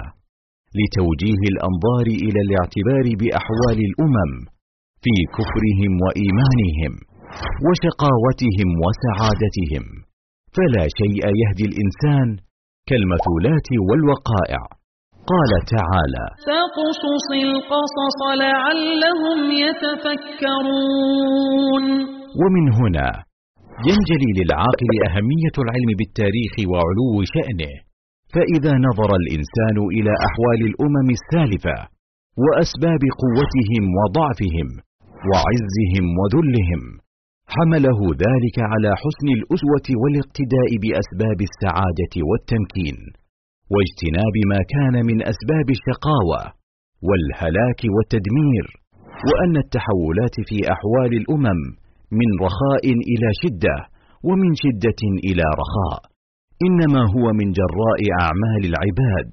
لتوجيه 0.79 1.43
الأنظار 1.53 2.07
إلى 2.27 2.41
الاعتبار 2.47 3.07
بأحوال 3.21 3.79
الأمم 3.89 4.33
في 5.05 5.15
كفرهم 5.37 5.93
وإيمانهم 6.05 6.93
وشقاوتهم 7.67 8.69
وسعادتهم. 8.85 10.08
فلا 10.59 10.85
شيء 11.01 11.25
يهدي 11.43 11.65
الإنسان 11.71 12.29
كالمثولات 12.89 13.69
والوقائع. 13.89 14.63
قال 15.33 15.53
تعالى 15.77 16.27
فاقصص 16.49 17.27
القصص 17.49 18.19
لعلهم 18.45 19.39
يتفكرون. 19.65 21.05
ومن 22.41 22.65
هنا 22.81 23.09
ينجلي 23.89 24.31
للعاقل 24.39 24.91
أهمية 25.09 25.57
العلم 25.65 25.91
بالتاريخ 25.99 26.53
وعلو 26.71 27.13
شأنه. 27.35 27.75
فإذا 28.35 28.75
نظر 28.89 29.11
الإنسان 29.23 29.77
إلى 29.97 30.13
أحوال 30.29 30.61
الأمم 30.71 31.09
السالفة 31.19 31.77
وأسباب 32.45 33.03
قوتهم 33.23 33.85
وضعفهم 33.99 34.69
وعزهم 35.31 36.05
وذلهم 36.19 36.83
حمله 37.57 38.01
ذلك 38.27 38.57
على 38.73 38.91
حسن 39.03 39.29
الأسوة 39.39 39.87
والاقتداء 40.03 40.71
بأسباب 40.83 41.39
السعادة 41.49 42.15
والتمكين 42.29 42.99
واجتناب 43.75 44.35
ما 44.53 44.61
كان 44.75 44.95
من 45.09 45.19
أسباب 45.33 45.67
الشقاوة 45.77 46.41
والهلاك 47.07 47.81
والتدمير 47.95 48.67
وأن 49.29 49.55
التحولات 49.65 50.37
في 50.49 50.59
أحوال 50.75 51.13
الأمم 51.21 51.61
من 52.19 52.29
رخاء 52.47 52.85
إلى 53.13 53.29
شدة 53.43 53.77
ومن 54.29 54.51
شدة 54.65 55.03
إلى 55.29 55.47
رخاء. 55.63 56.01
إنما 56.67 57.03
هو 57.15 57.27
من 57.41 57.49
جراء 57.59 58.01
أعمال 58.23 58.63
العباد 58.71 59.31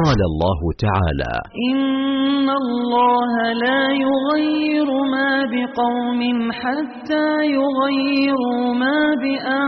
قال 0.00 0.20
الله 0.30 0.60
تعالى 0.86 1.32
إن 1.68 2.48
الله 2.62 3.32
لا 3.64 3.82
يغير 4.06 4.88
ما 5.14 5.32
بقوم 5.54 6.20
حتى 6.62 7.28
يغيروا 7.58 8.62
ما 8.82 9.00
بأنفسهم. 9.22 9.66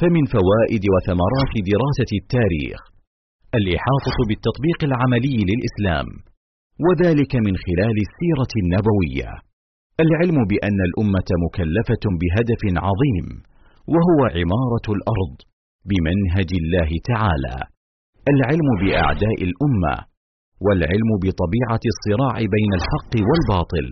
فمن 0.00 0.24
فوائد 0.34 0.84
وثمرات 0.94 1.54
دراسة 1.72 2.10
التاريخ 2.20 2.80
الإحاطة 3.58 4.16
بالتطبيق 4.28 4.80
العملي 4.90 5.36
للإسلام 5.50 6.08
وذلك 6.86 7.32
من 7.46 7.54
خلال 7.66 7.96
السيرة 8.06 8.52
النبوية. 8.62 9.30
العلم 10.04 10.38
بأن 10.50 10.78
الأمة 10.88 11.28
مكلفة 11.44 12.04
بهدف 12.20 12.62
عظيم 12.86 13.26
وهو 13.94 14.20
عمارة 14.36 14.86
الأرض. 14.96 15.47
بمنهج 15.90 16.50
الله 16.62 16.90
تعالى. 17.10 17.56
العلم 18.32 18.68
بأعداء 18.80 19.38
الأمة 19.48 19.96
والعلم 20.64 21.10
بطبيعة 21.24 21.84
الصراع 21.92 22.36
بين 22.54 22.70
الحق 22.78 23.12
والباطل. 23.28 23.86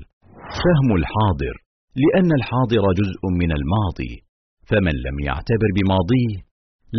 فهم 0.61 0.88
الحاضر 1.00 1.54
لأن 2.02 2.30
الحاضر 2.38 2.85
جزء 3.00 3.22
من 3.40 3.50
الماضي. 3.59 4.14
فمن 4.68 4.94
لم 5.06 5.16
يعتبر 5.28 5.68
بماضيه 5.76 6.35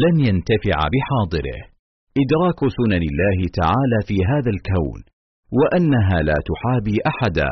لن 0.04 0.16
ينتفع 0.28 0.78
بحاضره. 0.94 1.62
إدراك 2.22 2.60
سنن 2.78 3.04
الله 3.12 3.40
تعالى 3.60 3.98
في 4.08 4.18
هذا 4.32 4.52
الكون 4.56 5.00
وأنها 5.58 6.18
لا 6.30 6.38
تحابي 6.50 6.96
أحدا. 7.12 7.52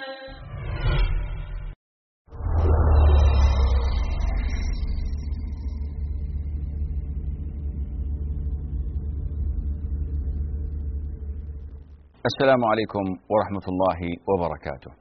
السلام 12.29 12.65
عليكم 12.65 13.05
ورحمة 13.31 13.65
الله 13.67 13.99
وبركاته. 14.29 14.91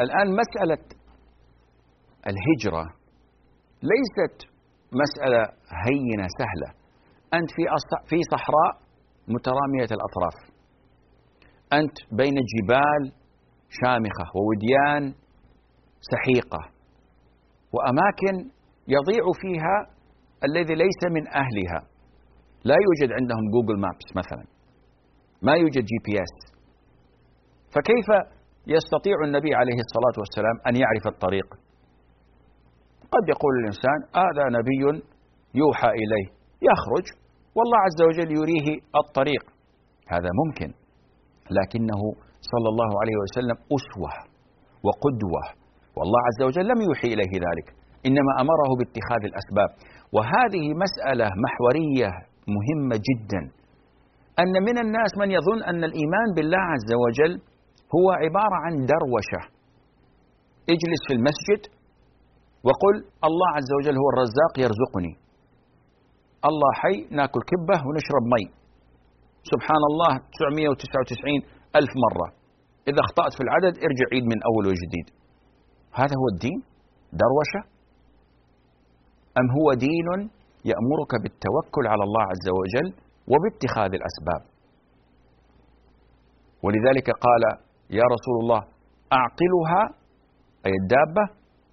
الآن 0.00 0.28
مسألة 0.42 0.84
الهجرة 2.30 2.84
ليست 3.92 4.36
مسألة 4.92 5.42
هينة 5.86 6.26
سهلة. 6.38 6.70
أنت 7.34 7.50
في 7.50 7.62
في 8.10 8.16
صحراء 8.32 8.72
مترامية 9.28 9.90
الأطراف. 9.96 10.36
أنت 11.72 11.96
بين 12.12 12.34
جبال 12.52 13.02
شامخة 13.80 14.26
ووديان 14.36 15.14
سحيقة 16.00 16.62
وأماكن 17.72 18.50
يضيع 18.88 19.24
فيها 19.42 19.76
الذي 20.44 20.74
ليس 20.74 21.00
من 21.10 21.28
أهلها. 21.28 21.80
لا 22.64 22.76
يوجد 22.86 23.12
عندهم 23.12 23.50
Google 23.54 23.80
Maps 23.80 24.16
مثلا. 24.16 24.59
ما 25.42 25.52
يوجد 25.52 25.84
GPS 25.90 26.34
فكيف 27.74 28.08
يستطيع 28.66 29.16
النبي 29.26 29.54
عليه 29.54 29.78
الصلاة 29.86 30.16
والسلام 30.22 30.56
أن 30.68 30.74
يعرف 30.82 31.04
الطريق؟ 31.14 31.48
قد 33.14 33.24
يقول 33.34 33.52
الإنسان 33.60 33.98
هذا 34.22 34.44
نبي 34.58 34.82
يوحى 35.54 35.90
إليه. 36.02 36.26
يخرج 36.70 37.06
والله 37.56 37.78
عز 37.86 38.00
وجل 38.08 38.30
يريه 38.40 38.68
الطريق. 39.02 39.44
هذا 40.14 40.30
ممكن 40.40 40.70
لكنه 41.58 42.02
صلى 42.52 42.68
الله 42.72 42.90
عليه 43.00 43.16
وسلم 43.22 43.56
أسوة 43.76 44.12
وقدوة. 44.86 45.42
والله 45.96 46.20
عز 46.28 46.40
وجل 46.48 46.64
لم 46.72 46.80
يوحي 46.88 47.08
إليه 47.14 47.34
ذلك 47.46 47.68
إنما 48.06 48.32
أمره 48.42 48.70
باتخاذ 48.78 49.22
الأسباب. 49.30 49.70
وهذه 50.16 50.64
مسألة 50.84 51.26
محورية 51.44 52.10
مهمة 52.56 52.96
جدا. 53.08 53.42
أن 54.42 54.54
من 54.68 54.76
الناس 54.84 55.12
من 55.22 55.30
يظن 55.30 55.60
أن 55.70 55.84
الإيمان 55.90 56.28
بالله 56.36 56.64
عز 56.74 56.90
وجل 57.04 57.32
هو 57.96 58.06
عبارة 58.22 58.56
عن 58.64 58.72
دروشة. 58.92 59.42
اجلس 60.74 61.02
في 61.08 61.14
المسجد 61.18 61.62
وقل 62.66 62.96
الله 63.28 63.50
عز 63.58 63.70
وجل 63.78 63.96
هو 64.02 64.08
الرزاق 64.14 64.52
يرزقني. 64.64 65.12
الله 66.48 66.70
حي 66.82 66.96
ناكل 67.16 67.40
كبة 67.52 67.76
ونشرب 67.86 68.24
مي. 68.34 68.44
سبحان 69.52 69.82
الله 69.90 70.12
999 70.38 71.40
ألف 71.78 71.92
مرة. 72.04 72.28
إذا 72.88 73.00
أخطأت 73.06 73.32
في 73.36 73.42
العدد 73.46 73.74
ارجع 73.86 74.06
عيد 74.12 74.24
من 74.32 74.38
أول 74.48 74.64
وجديد. 74.70 75.06
هذا 76.00 76.14
هو 76.20 76.26
الدين؟ 76.34 76.58
دروشة؟ 77.22 77.62
أم 79.38 79.46
هو 79.58 79.68
دين 79.86 80.08
يأمرك 80.70 81.12
بالتوكل 81.22 81.84
على 81.92 82.02
الله 82.08 82.24
عز 82.32 82.46
وجل 82.60 82.88
وباتخاذ 83.30 83.90
الأسباب. 84.00 84.42
ولذلك 86.64 87.08
قال 87.26 87.42
يا 87.98 88.06
رسول 88.14 88.36
الله 88.42 88.60
أعقلها 89.18 89.82
أي 90.66 90.72
الدابة 90.82 91.24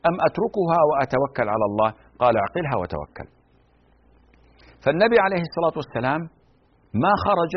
أم 0.10 0.16
أتركها 0.28 0.80
وأتوكل 0.90 1.48
على 1.54 1.66
الله؟ 1.70 1.90
قال 2.22 2.34
أعقلها 2.44 2.76
وتوكل. 2.82 3.28
فالنبي 4.84 5.18
عليه 5.26 5.42
الصلاة 5.48 5.76
والسلام 5.82 6.22
ما 7.04 7.14
خرج 7.26 7.54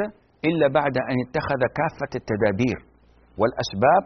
إلا 0.48 0.66
بعد 0.78 0.96
أن 1.10 1.16
اتخذ 1.26 1.60
كافة 1.78 2.12
التدابير 2.20 2.78
والأسباب 3.40 4.02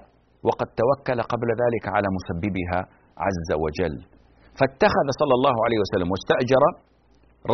وقد 0.47 0.69
توكل 0.83 1.19
قبل 1.33 1.49
ذلك 1.63 1.85
على 1.97 2.09
مسببها 2.17 2.81
عز 3.27 3.51
وجل. 3.65 3.97
فاتخذ 4.59 5.07
صلى 5.21 5.35
الله 5.39 5.57
عليه 5.65 5.79
وسلم 5.85 6.09
واستأجر 6.13 6.63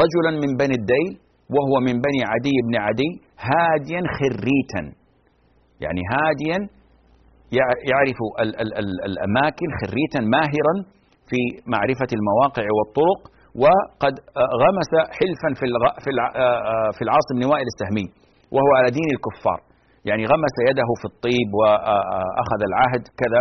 رجلا 0.02 0.30
من 0.42 0.50
بني 0.62 0.74
الديل 0.80 1.10
وهو 1.54 1.74
من 1.86 1.94
بني 2.06 2.20
عدي 2.32 2.56
بن 2.66 2.74
عدي 2.86 3.10
هاديا 3.50 4.00
خريتا. 4.18 4.82
يعني 5.84 6.02
هاديا 6.12 6.58
يعرف 7.90 8.18
ال 8.42 8.50
ال 8.62 8.70
ال 8.80 8.90
الأماكن 9.10 9.68
خريتا 9.80 10.20
ماهرا 10.36 10.74
في 11.28 11.40
معرفة 11.74 12.10
المواقع 12.18 12.66
والطرق 12.76 13.20
وقد 13.62 14.14
غمس 14.62 14.92
حلفا 15.18 15.48
في 15.58 15.66
في 16.04 16.10
في 16.96 17.02
العاص 17.06 17.26
بن 17.36 17.44
وائل 17.50 17.66
السهمي 17.72 18.06
وهو 18.54 18.70
على 18.78 18.88
دين 18.98 19.08
الكفار. 19.16 19.60
يعني 20.04 20.22
غمس 20.32 20.54
يده 20.70 20.90
في 21.00 21.06
الطيب 21.12 21.48
واخذ 21.60 22.60
العهد 22.70 23.02
كذا 23.20 23.40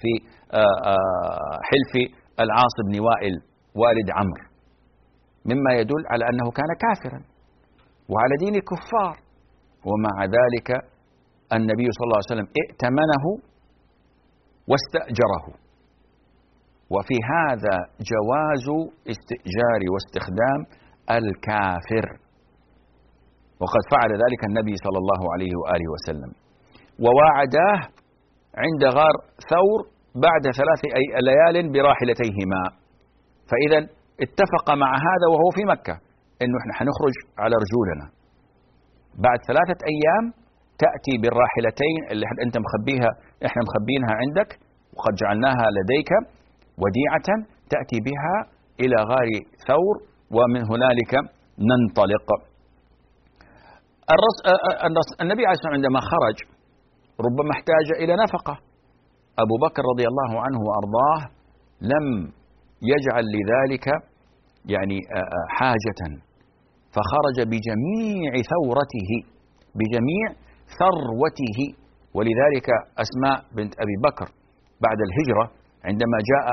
في 0.00 0.12
حلف 1.70 1.92
العاص 2.40 2.74
بن 2.88 3.00
وائل 3.06 3.34
والد 3.74 4.08
عمرو. 4.18 4.47
مما 5.50 5.70
يدل 5.80 6.02
على 6.12 6.24
أنه 6.30 6.50
كان 6.58 6.70
كافرا 6.84 7.20
وعلى 8.12 8.34
دين 8.44 8.54
الكفار. 8.54 9.16
ومع 9.88 10.16
ذلك 10.24 10.68
النبي 11.56 11.86
صلى 11.94 12.04
الله 12.06 12.20
عليه 12.20 12.32
وسلم 12.32 12.48
ائتمنه 12.62 13.24
واستأجره. 14.70 15.46
وفي 16.94 17.16
هذا 17.34 17.76
جواز 18.12 18.66
استئجار 19.12 19.80
واستخدام 19.92 20.60
الكافر. 21.18 22.06
وقد 23.60 23.82
فعل 23.92 24.10
ذلك 24.24 24.40
النبي 24.50 24.74
صلى 24.84 24.98
الله 25.02 25.22
عليه 25.32 25.52
وآله 25.60 25.86
وسلم. 25.94 26.30
وواعداه 27.04 27.80
عند 28.64 28.82
غار 28.96 29.14
ثور 29.50 29.80
بعد 30.26 30.44
ثلاث 30.58 30.80
ليال 31.28 31.72
براحلتيهما. 31.72 32.62
فاذا 33.50 33.97
اتفق 34.24 34.66
مع 34.82 34.90
هذا 35.08 35.26
وهو 35.32 35.48
في 35.56 35.62
مكة 35.74 35.94
إنه 36.42 36.56
إحنا 36.60 36.72
حنخرج 36.78 37.14
على 37.42 37.54
رجولنا. 37.64 38.06
بعد 39.26 39.38
ثلاثة 39.50 39.80
أيام 39.94 40.24
تأتي 40.84 41.14
بالراحلتين 41.22 41.98
اللي 42.10 42.24
أنت 42.46 42.56
مخبيها 42.64 43.10
إحنا 43.46 43.60
مخبينها 43.66 44.12
عندك 44.22 44.50
وقد 44.96 45.12
جعلناها 45.22 45.66
لديك 45.76 46.10
وديعة 46.82 47.28
تأتي 47.72 47.98
بها 48.08 48.36
إلى 48.82 48.96
غار 49.10 49.28
ثور 49.68 49.94
ومن 50.36 50.62
هنالك 50.72 51.12
ننطلق. 51.70 52.28
الرس... 54.14 54.38
النبي 55.24 55.42
عليه 55.46 55.54
الصلاه 55.56 55.72
والسلام 55.72 55.78
عندما 55.78 56.00
خرج 56.12 56.36
ربما 57.26 57.50
احتاج 57.56 57.86
إلى 58.02 58.12
نفقة. 58.24 58.54
أبو 59.44 59.54
بكر 59.64 59.82
رضي 59.92 60.06
الله 60.10 60.30
عنه 60.44 60.58
وأرضاه 60.66 61.20
لم 61.92 62.06
يجعل 62.92 63.24
لذلك 63.36 63.86
يعني 64.74 64.98
حاجة. 65.58 66.00
فخرج 66.94 67.38
بجميع 67.52 68.32
ثورته 68.52 69.10
بجميع 69.78 70.26
ثروته. 70.78 71.60
ولذلك 72.16 72.68
أسماء 73.04 73.38
بنت 73.56 73.72
أبي 73.84 73.96
بكر 74.06 74.28
بعد 74.86 74.98
الهجرة 75.06 75.44
عندما 75.88 76.18
جاء 76.30 76.44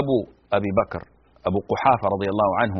أبو 0.00 0.18
أبي 0.52 0.70
بكر 0.80 1.02
أبو 1.48 1.58
قحافة 1.70 2.06
رضي 2.14 2.28
الله 2.34 2.50
عنه 2.60 2.78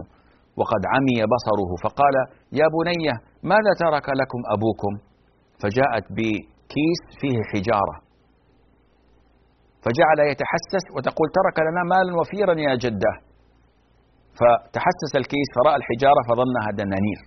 وقد 0.58 0.82
عمي 0.92 1.18
بصره 1.34 1.70
فقال 1.84 2.14
يا 2.60 2.66
بني 2.76 3.06
ماذا 3.52 3.72
ترك 3.84 4.06
لكم 4.20 4.40
أبوكم؟ 4.54 4.92
فجاءت 5.62 6.06
بكيس 6.16 7.00
فيه 7.20 7.36
حجارة. 7.50 7.96
فجعل 9.84 10.18
يتحسس 10.32 10.84
وتقول 10.94 11.28
ترك 11.38 11.56
لنا 11.66 11.82
مالا 11.92 12.12
وفيرا 12.20 12.54
يا 12.68 12.74
جدة. 12.84 13.12
فتحسس 14.38 15.12
الكيس 15.20 15.48
فرأى 15.56 15.76
الحجارة 15.80 16.20
فظنها 16.28 16.68
دنانير. 16.80 17.20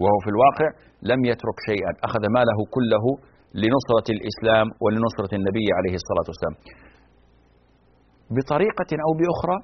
وهو 0.00 0.18
في 0.24 0.30
الواقع 0.34 0.68
لم 1.10 1.20
يترك 1.30 1.58
شيئا. 1.68 1.92
أخذ 2.08 2.22
ماله 2.36 2.58
كله 2.76 3.04
لنصرة 3.62 4.08
الإسلام 4.16 4.66
ولنصرة 4.82 5.32
النبي 5.38 5.66
عليه 5.78 5.94
الصلاة 6.00 6.26
والسلام. 6.30 6.56
بطريقة 8.36 8.90
أو 9.04 9.10
بأخرى 9.20 9.58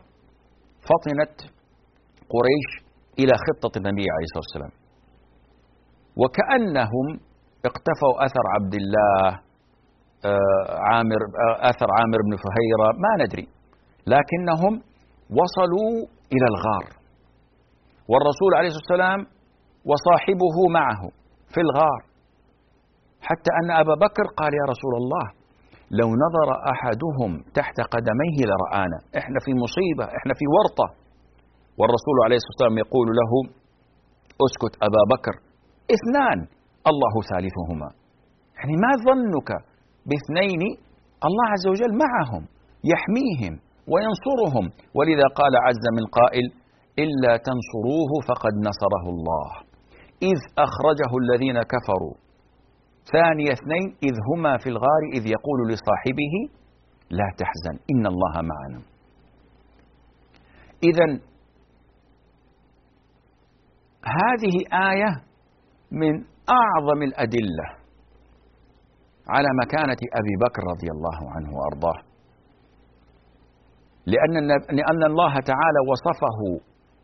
فطنت 0.88 1.36
قريش 2.34 2.68
إلى 3.20 3.34
خطة 3.46 3.72
النبي 3.78 4.06
عليه 4.14 4.26
الصلاة 4.28 4.46
والسلام. 4.46 4.72
وكأنهم 6.20 7.06
اقتفوا 7.68 8.14
أثر 8.26 8.44
عبد 8.54 8.74
الله 8.80 9.24
عامر 10.90 11.20
أثر 11.70 11.88
عامر 11.98 12.18
بن 12.26 12.34
فهيرة 12.44 12.88
ما 13.04 13.24
ندري. 13.24 13.46
لكنهم 14.12 14.74
وصلوا 15.38 15.92
إلى 16.34 16.46
الغار. 16.52 16.84
والرسول 18.10 18.50
عليه 18.58 18.68
الصلاة 18.68 18.84
والسلام 18.86 19.20
وصاحبه 19.90 20.56
معه 20.78 21.02
في 21.52 21.60
الغار. 21.66 22.00
حتى 23.28 23.50
أن 23.60 23.68
أبا 23.82 23.94
بكر 24.04 24.26
قال 24.40 24.52
يا 24.60 24.64
رسول 24.72 24.94
الله 25.00 25.26
لو 26.00 26.08
نظر 26.24 26.48
أحدهم 26.72 27.30
تحت 27.58 27.76
قدميه 27.94 28.38
لرآنا. 28.50 28.98
إحنا 29.20 29.38
في 29.44 29.52
مصيبة 29.64 30.04
إحنا 30.18 30.32
في 30.38 30.44
ورطة. 30.56 30.88
والرسول 31.78 32.16
عليه 32.24 32.36
الصلاة 32.40 32.54
والسلام 32.54 32.78
يقول 32.84 33.08
له 33.20 33.32
أسكت 34.46 34.74
أبا 34.88 35.02
بكر. 35.12 35.34
اثنان 35.96 36.38
الله 36.90 37.14
ثالثهما. 37.30 37.88
يعني 38.56 38.74
ما 38.84 38.92
ظنك 39.08 39.50
باثنين 40.10 40.62
الله 41.28 41.46
عز 41.54 41.66
وجل 41.72 41.92
معهم 42.04 42.42
يحميهم. 42.92 43.54
وينصرهم. 43.92 44.64
ولذا 44.94 45.26
قال 45.38 45.52
عز 45.66 45.84
من 45.98 46.04
قائل 46.18 46.46
إلا 46.98 47.36
تنصروه 47.36 48.10
فقد 48.28 48.54
نصره 48.68 49.04
الله. 49.14 49.48
إذ 50.22 50.38
أخرجه 50.58 51.10
الذين 51.22 51.62
كفروا. 51.62 52.14
ثاني 53.12 53.52
اثنين 53.52 53.86
إذ 54.02 54.14
هما 54.28 54.58
في 54.58 54.68
الغار 54.68 55.02
إذ 55.12 55.26
يقول 55.26 55.58
لصاحبه 55.68 56.34
لا 57.10 57.28
تحزن 57.38 57.78
إن 57.92 58.06
الله 58.06 58.34
معنا. 58.52 58.80
اذا 60.84 61.20
هذه 64.04 64.56
آية 64.90 65.22
من 65.90 66.24
أعظم 66.50 67.02
الأدلة 67.02 67.66
على 69.28 69.48
مكانة 69.62 70.00
أبي 70.20 70.34
بكر 70.44 70.62
رضي 70.72 70.88
الله 70.90 71.30
عنه 71.30 71.50
وأرضاه. 71.56 72.13
لأن 74.06 74.34
لأن 74.78 75.02
الله 75.10 75.34
تعالى 75.50 75.80
وصفه 75.90 76.38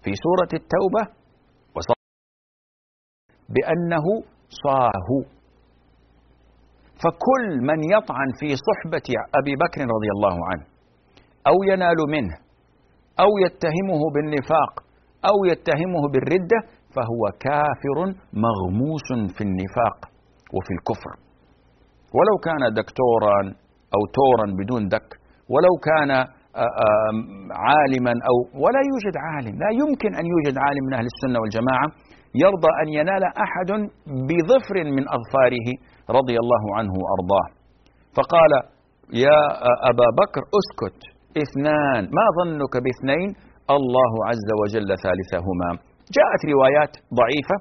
في 0.02 0.12
سورة 0.24 0.52
التوبة 0.60 1.02
وصف 1.76 2.00
بأنه 3.48 4.06
صاه. 4.64 5.08
فكل 7.02 7.46
من 7.68 7.78
يطعن 7.96 8.28
في 8.40 8.48
صحبة 8.68 9.08
أبي 9.38 9.54
بكر 9.62 9.80
رضي 9.80 10.10
الله 10.16 10.36
عنه 10.50 10.64
أو 11.46 11.56
ينال 11.72 11.96
منه 12.08 12.36
أو 13.20 13.30
يتهمه 13.44 14.02
بالنفاق 14.14 14.72
أو 15.30 15.36
يتهمه 15.52 16.02
بالردة 16.12 16.60
فهو 16.94 17.22
كافر 17.40 17.98
مغموس 18.46 19.08
في 19.36 19.40
النفاق 19.44 19.98
وفي 20.54 20.72
الكفر. 20.78 21.12
ولو 22.16 22.36
كان 22.46 22.62
دكتورا 22.74 23.40
أو 23.94 24.00
تورا 24.18 24.46
بدون 24.58 24.88
دك 24.88 25.08
ولو 25.48 25.74
كان 25.88 26.10
عالما 27.66 28.14
أو 28.30 28.36
ولا 28.64 28.82
يوجد 28.90 29.16
عالم. 29.26 29.54
لا 29.64 29.70
يمكن 29.82 30.10
أن 30.20 30.24
يوجد 30.32 30.56
عالم 30.64 30.84
من 30.86 30.94
أهل 30.98 31.06
السنة 31.12 31.38
والجماعة 31.40 31.86
يرضى 32.44 32.70
أن 32.82 32.88
ينال 32.98 33.24
أحد 33.46 33.70
بظفر 34.28 34.76
من 34.96 35.04
أظفاره 35.16 35.68
رضي 36.18 36.36
الله 36.42 36.64
عنه 36.76 36.92
وأرضاه. 37.02 37.46
فقال 38.16 38.52
يا 39.26 39.40
أبا 39.90 40.08
بكر 40.20 40.42
أسكت. 40.60 40.98
اثنان 41.44 42.02
ما 42.18 42.26
ظنك 42.38 42.74
باثنين؟ 42.84 43.28
الله 43.76 44.12
عز 44.30 44.48
وجل 44.60 44.90
ثالثهما. 45.04 45.70
جاءت 46.16 46.42
روايات 46.54 46.92
ضعيفة 47.20 47.56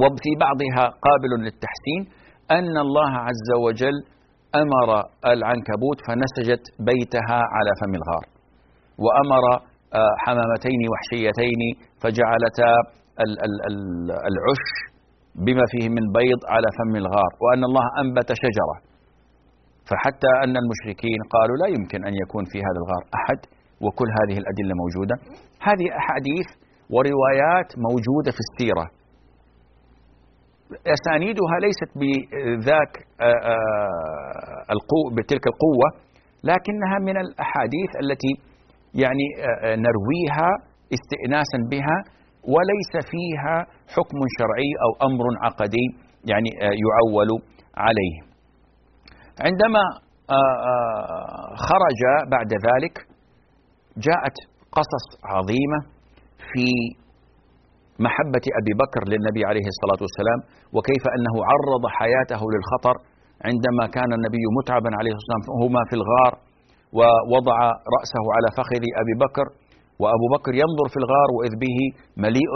وفي 0.00 0.32
بعضها 0.44 0.84
قابل 1.06 1.32
للتحسين 1.44 2.02
أن 2.58 2.74
الله 2.86 3.12
عز 3.28 3.50
وجل 3.64 3.96
أمر 4.62 4.88
العنكبوت 5.34 5.98
فنسجت 6.06 6.64
بيتها 6.90 7.38
على 7.54 7.70
فم 7.80 7.92
الغار 8.00 8.24
وأمر 9.04 9.44
حمامتين 10.24 10.80
وحشيتين 10.92 11.60
فجعلتا 12.00 12.72
العش 14.30 14.66
بما 15.46 15.64
فيه 15.72 15.88
من 15.88 16.04
بيض 16.18 16.40
على 16.54 16.68
فم 16.78 16.96
الغار 16.96 17.30
وأن 17.42 17.62
الله 17.64 17.86
أنبت 18.02 18.28
شجرة. 18.44 18.76
فحتى 19.90 20.32
أن 20.44 20.54
المشركين 20.62 21.20
قالوا 21.34 21.56
لا 21.62 21.68
يمكن 21.76 22.00
أن 22.08 22.14
يكون 22.22 22.44
في 22.52 22.58
هذا 22.58 22.78
الغار 22.82 23.02
أحد 23.18 23.38
وكل 23.84 24.08
هذه 24.18 24.36
الأدلة 24.42 24.72
موجودة. 24.82 25.16
هذه 25.68 25.86
أحاديث 26.00 26.48
وروايات 26.94 27.68
موجودة 27.86 28.30
في 28.36 28.40
السيرة. 28.46 28.86
أسانيدها 30.72 31.56
ليست 31.64 31.90
بذاك 32.00 32.92
آه، 33.20 33.24
آه، 33.24 34.72
القوة 34.74 35.08
بتلك 35.16 35.44
القوة 35.46 35.88
لكنها 36.44 36.98
من 37.00 37.16
الأحاديث 37.16 37.90
التي 38.02 38.32
يعني 38.94 39.26
آه، 39.38 39.76
نرويها 39.86 40.50
استئناسا 40.96 41.58
بها 41.70 41.98
وليس 42.54 42.92
فيها 43.10 43.56
حكم 43.94 44.18
شرعي 44.38 44.70
أو 44.84 45.08
أمر 45.08 45.24
عقدي 45.42 45.86
يعني 46.30 46.50
يعول 46.84 47.28
عليه. 47.76 48.16
عندما 49.46 49.82
خرج 51.68 52.00
بعد 52.30 52.52
ذلك 52.52 52.98
جاءت 53.96 54.36
قصص 54.72 55.06
عظيمة 55.24 55.78
في 56.52 56.66
محبة 58.06 58.44
أبي 58.60 58.72
بكر 58.82 59.02
للنبي 59.12 59.42
عليه 59.50 59.66
الصلاة 59.74 60.00
والسلام 60.04 60.40
وكيف 60.74 61.04
أنه 61.16 61.34
عرض 61.50 61.82
حياته 61.98 62.40
للخطر 62.54 62.96
عندما 63.48 63.84
كان 63.96 64.10
النبي 64.18 64.44
متعبا 64.58 64.90
عليه 64.98 65.12
الصلاة 65.16 65.36
والسلام 65.38 65.62
هما 65.64 65.82
في 65.88 65.94
الغار 66.00 66.32
ووضع 66.98 67.58
رأسه 67.96 68.24
على 68.36 68.48
فخذ 68.58 68.82
أبي 69.02 69.14
بكر 69.24 69.46
وأبو 70.00 70.26
بكر 70.34 70.52
ينظر 70.62 70.86
في 70.92 70.98
الغار 71.02 71.28
وإذ 71.36 71.52
به 71.64 71.78
مليء 72.24 72.52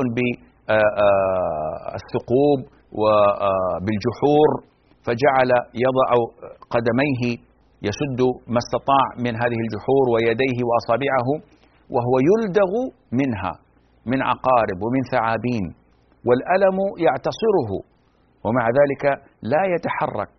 بالثقوب 1.88 2.58
وبالجحور 3.00 4.50
فجعل 5.06 5.50
يضع 5.84 6.08
قدميه 6.74 7.22
يسد 7.88 8.20
ما 8.54 8.60
استطاع 8.64 9.04
من 9.24 9.32
هذه 9.42 9.58
الجحور 9.64 10.04
ويديه 10.14 10.58
وأصابعه 10.68 11.28
وهو 11.94 12.14
يلدغ 12.30 12.70
منها. 13.20 13.52
من 14.12 14.20
عقارب 14.28 14.78
ومن 14.84 15.02
ثعابين 15.12 15.64
والألم 16.26 16.78
يعتصره 17.06 17.70
ومع 18.44 18.64
ذلك 18.78 19.04
لا 19.52 19.62
يتحرك 19.74 20.36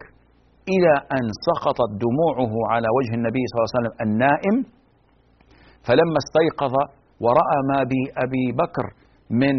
إلى 0.74 0.94
أن 1.18 1.26
سقطت 1.48 1.92
دموعه 2.06 2.54
على 2.72 2.88
وجه 2.98 3.12
النبي 3.20 3.44
صلى 3.48 3.58
الله 3.58 3.70
عليه 3.70 3.78
وسلم 3.80 3.96
النائم. 4.08 4.58
فلما 5.88 6.18
استيقظ 6.24 6.74
ورأى 7.26 7.60
ما 7.72 7.80
بأبي 7.92 8.46
بكر 8.62 8.86
من 9.42 9.56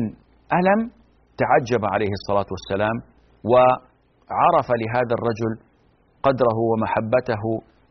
ألم 0.59 0.81
تعجب 1.43 1.83
عليه 1.93 2.13
الصلاة 2.19 2.49
والسلام 2.55 2.97
وعرف 3.51 4.69
لهذا 4.83 5.15
الرجل 5.19 5.53
قدره 6.27 6.59
ومحبته 6.71 7.43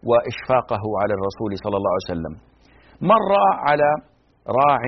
وإشفاقه 0.10 0.84
على 1.01 1.13
الرسول 1.17 1.51
صلى 1.63 1.75
الله 1.79 1.91
عليه 1.95 2.10
وسلم. 2.13 2.34
مر 3.12 3.32
على 3.67 3.89
راع 4.60 4.84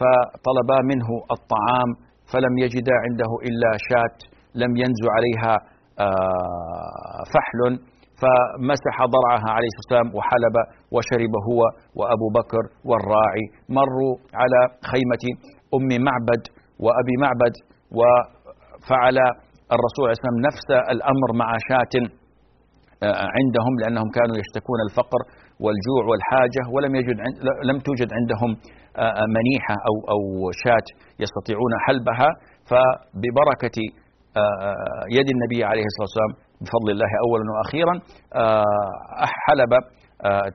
فطلبا 0.00 0.78
منه 0.90 1.08
الطعام 1.36 1.90
فلم 2.32 2.54
يجدا 2.64 2.94
عنده 3.04 3.30
إلا 3.48 3.70
شاة 3.88 4.16
لم 4.62 4.72
ينزو 4.82 5.08
عليها 5.16 5.54
آه، 6.06 7.20
فحل 7.32 7.60
فمسح 8.22 8.96
ضرعها 9.16 9.48
عليه 9.56 9.68
الصلاة 9.72 9.82
والسلام 9.84 10.08
وحلب 10.16 10.56
وشرب 10.94 11.34
هو 11.48 11.60
وأبو 11.98 12.28
بكر 12.38 12.64
والراعي. 12.88 13.44
مروا 13.78 14.14
على 14.40 14.60
خيمة 14.92 15.24
أم 15.76 15.88
معبد 16.06 16.42
وأبي 16.84 17.14
معبد 17.24 17.54
وفعل 17.98 19.16
الرسول 19.74 20.04
عليه 20.06 20.16
الصلاة 20.16 20.32
والسلام 20.32 20.38
نفس 20.48 20.68
الأمر 20.94 21.28
مع 21.42 21.48
شاة 21.68 21.94
عندهم 23.36 23.72
لأنهم 23.80 24.08
كانوا 24.18 24.36
يشتكون 24.42 24.78
الفقر 24.88 25.20
والجوع 25.64 26.02
والحاجة 26.10 26.62
ولم 26.74 26.92
يجد 26.94 27.16
لم 27.70 27.78
توجد 27.86 28.10
عندهم 28.18 28.50
منيحة 29.36 29.76
أو 29.88 29.94
أو 30.12 30.20
شاة 30.64 30.86
يستطيعون 31.22 31.72
حلبها. 31.86 32.28
فببركة 32.70 33.76
يد 35.16 35.28
النبي 35.34 35.60
عليه 35.70 35.84
الصلاة 35.90 36.06
والسلام 36.08 36.32
بفضل 36.62 36.88
الله 36.94 37.12
أولا 37.24 37.44
وأخيرا 37.54 37.94
حلب 39.46 39.72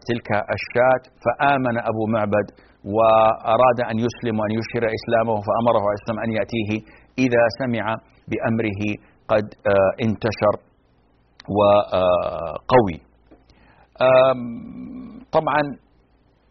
تلك 0.10 0.30
الشاة. 0.58 1.04
فآمن 1.24 1.76
أبو 1.92 2.04
معبد 2.16 2.48
وأراد 2.96 3.80
أن 3.92 3.98
يسلم 4.06 4.36
وأن 4.40 4.52
يشهر 4.60 4.84
إسلامه 4.98 5.36
فأمره 5.48 5.84
عليه 5.94 6.16
أن 6.24 6.30
يأتيه 6.38 6.70
إذا 7.26 7.44
سمع 7.60 7.86
بأمره 8.32 8.82
قد 9.32 9.46
انتشر. 10.06 10.71
وقوي 11.50 12.98
طبعا 15.32 15.62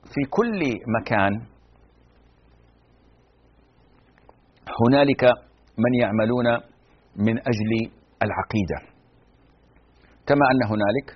في 0.05 0.21
كل 0.31 0.61
مكان 1.01 1.33
هنالك 4.81 5.25
من 5.79 5.93
يعملون 6.01 6.47
من 7.17 7.39
أجل 7.39 7.73
العقيدة. 8.23 8.79
كما 10.27 10.45
أن 10.53 10.63
هنالك 10.73 11.09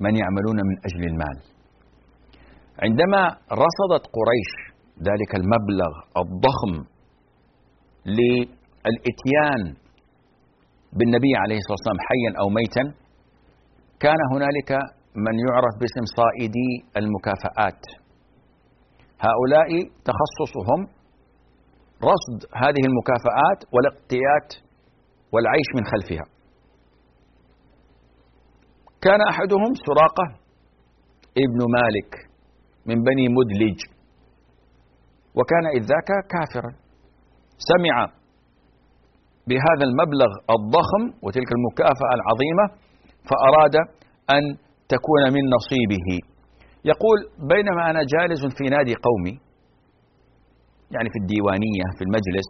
من 0.00 0.16
يعملون 0.16 0.56
من 0.56 0.76
أجل 0.86 1.04
المال. 1.12 1.36
عندما 2.82 3.22
رصدت 3.52 4.04
قريش 4.16 4.50
ذلك 4.98 5.34
المبلغ 5.34 5.92
الضخم 6.22 6.72
للإتيان 8.06 9.62
بالنبي 10.92 11.32
عليه 11.36 11.56
الصلاة 11.56 11.76
والسلام 11.78 12.00
حيا 12.08 12.30
أو 12.40 12.48
ميتا 12.48 13.05
كان 14.00 14.20
هنالك 14.32 14.70
من 15.24 15.34
يعرف 15.48 15.74
باسم 15.80 16.04
صائدي 16.18 16.70
المكافآت. 16.96 17.82
هؤلاء 19.26 19.70
تخصصهم 20.08 20.80
رصد 22.12 22.38
هذه 22.62 22.82
المكافآت 22.90 23.60
والاقتيات 23.74 24.48
والعيش 25.32 25.68
من 25.76 25.84
خلفها. 25.92 26.26
كان 29.00 29.20
أحدهم 29.30 29.70
سراقة 29.86 30.26
ابن 31.44 31.60
مالك 31.76 32.10
من 32.86 33.02
بني 33.02 33.26
مدلج 33.38 33.78
وكان 35.34 35.66
إذ 35.76 35.82
ذاك 35.92 36.10
كافرا. 36.34 36.72
سمع 37.70 37.96
بهذا 39.48 39.84
المبلغ 39.88 40.30
الضخم 40.56 41.02
وتلك 41.24 41.50
المكافأة 41.58 42.12
العظيمة 42.18 42.85
فأراد 43.28 43.74
أن 44.36 44.42
تكون 44.88 45.22
من 45.36 45.44
نصيبه. 45.56 46.08
يقول 46.92 47.18
بينما 47.52 47.90
أنا 47.90 48.00
جالس 48.14 48.42
في 48.58 48.64
نادي 48.74 48.94
قومي 49.06 49.34
يعني 50.94 51.08
في 51.12 51.18
الديوانية 51.22 51.86
في 51.96 52.02
المجلس 52.06 52.48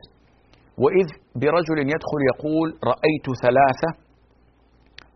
وإذ 0.83 1.09
برجل 1.43 1.79
يدخل 1.95 2.21
يقول 2.33 2.69
رأيت 2.93 3.27
ثلاثة 3.45 3.91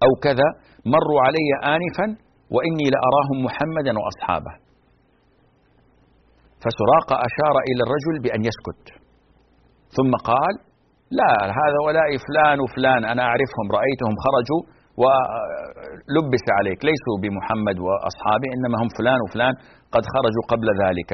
أو 0.05 0.11
كذا 0.25 0.49
مروا 0.94 1.20
علي 1.27 1.49
آنفا 1.77 2.07
وإني 2.55 2.87
لأراهم 2.94 3.38
محمدا 3.46 3.92
وأصحابه. 4.01 4.55
فسراقة 6.62 7.14
أشار 7.29 7.55
إلى 7.68 7.81
الرجل 7.87 8.14
بأن 8.25 8.40
يسكت. 8.51 8.87
ثم 9.96 10.12
قال 10.31 10.55
لا 11.18 11.33
هذا 11.61 11.79
فلان 12.27 12.61
وفلان 12.61 13.05
أنا 13.12 13.23
أعرفهم 13.23 13.66
رأيتهم 13.79 14.14
خرجوا 14.25 14.62
ولبس 15.02 16.46
عليك. 16.58 16.78
ليسوا 16.88 17.16
بمحمد 17.22 17.76
وأصحابه 17.86 18.48
إنما 18.56 18.76
هم 18.82 18.88
فلان 18.98 19.18
وفلان 19.24 19.54
قد 19.94 20.04
خرجوا 20.12 20.44
قبل 20.52 20.68
ذلك. 20.84 21.10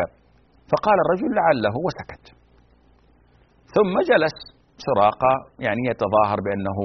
فقال 0.70 0.96
الرجل 1.05 1.31
لعله 1.38 1.75
وسكت. 1.87 2.25
ثم 3.75 3.94
جلس 4.11 4.37
سراقة 4.87 5.33
يعني 5.66 5.83
يتظاهر 5.90 6.38
بأنه 6.46 6.79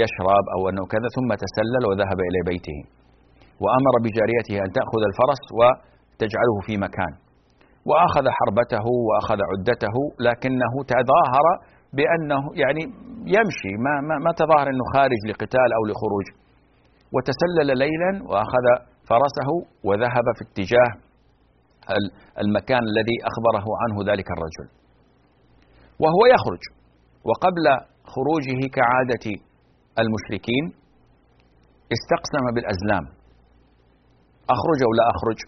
يشرب 0.00 0.44
أو 0.54 0.60
أنه 0.70 0.84
كذا 0.94 1.08
ثم 1.16 1.30
تسلل 1.44 1.82
وذهب 1.88 2.18
إلى 2.28 2.40
بيته. 2.50 2.78
وأمر 3.62 3.94
بجاريته 4.04 4.56
أن 4.64 4.70
تأخذ 4.78 5.02
الفرس 5.10 5.42
وتجعله 5.58 6.56
في 6.66 6.74
مكان. 6.86 7.12
وأخذ 7.88 8.24
حربته 8.38 8.86
وأخذ 9.08 9.40
عدته 9.50 9.96
لكنه 10.26 10.74
تظاهر 10.94 11.46
بأنه 11.96 12.42
يعني 12.62 12.82
يمشي 13.36 13.72
ما, 13.84 13.94
ما, 14.08 14.14
ما 14.26 14.32
تظاهر 14.42 14.66
أنه 14.72 14.84
خارج 14.94 15.20
لقتال 15.30 15.68
أو 15.76 15.82
لخروج. 15.88 16.26
وتسلل 17.14 17.78
ليلا 17.78 18.12
وأخذ 18.30 18.66
فرسه 19.10 19.48
وذهب 19.84 20.26
في 20.36 20.42
اتجاه 20.48 20.90
المكان 22.44 22.82
الذي 22.90 23.16
أخبره 23.30 23.66
عنه 23.82 23.96
ذلك 24.12 24.28
الرجل. 24.36 24.66
وهو 26.02 26.22
يخرج. 26.34 26.62
وقبل 27.28 27.66
خروجه 28.14 28.60
كعادة 28.76 29.26
المشركين 30.02 30.64
استقسم 31.96 32.44
بالأزلام. 32.54 33.04
أخرج 34.54 34.78
أو 34.86 34.92
لا 34.98 35.04
أخرج؟ 35.14 35.38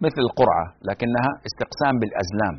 مثل 0.00 0.20
القرعة 0.28 0.66
لكنها 0.82 1.30
استقسام 1.48 1.94
بالأزلام. 2.00 2.56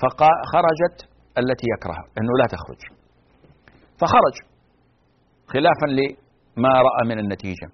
فخرجت 0.00 0.96
التي 1.38 1.66
يكره 1.74 1.98
أنه 2.18 2.32
لا 2.40 2.46
تخرج. 2.54 2.80
فخرج. 4.00 4.36
خلافا 5.52 5.86
لما 5.86 6.68
رأى 6.68 7.08
من 7.08 7.18
النتيجة. 7.18 7.68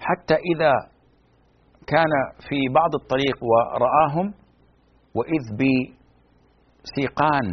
حتى 0.00 0.34
إذا 0.34 0.72
كان 1.86 2.12
في 2.48 2.58
بعض 2.74 2.94
الطريق 3.00 3.38
ورآهم 3.50 4.34
وإذ 5.14 5.44
بسيقان 6.82 7.46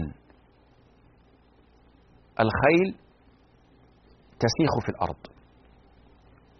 الخيل 2.39 2.89
تسيخ 4.39 4.71
في 4.85 4.89
الأرض 4.89 5.21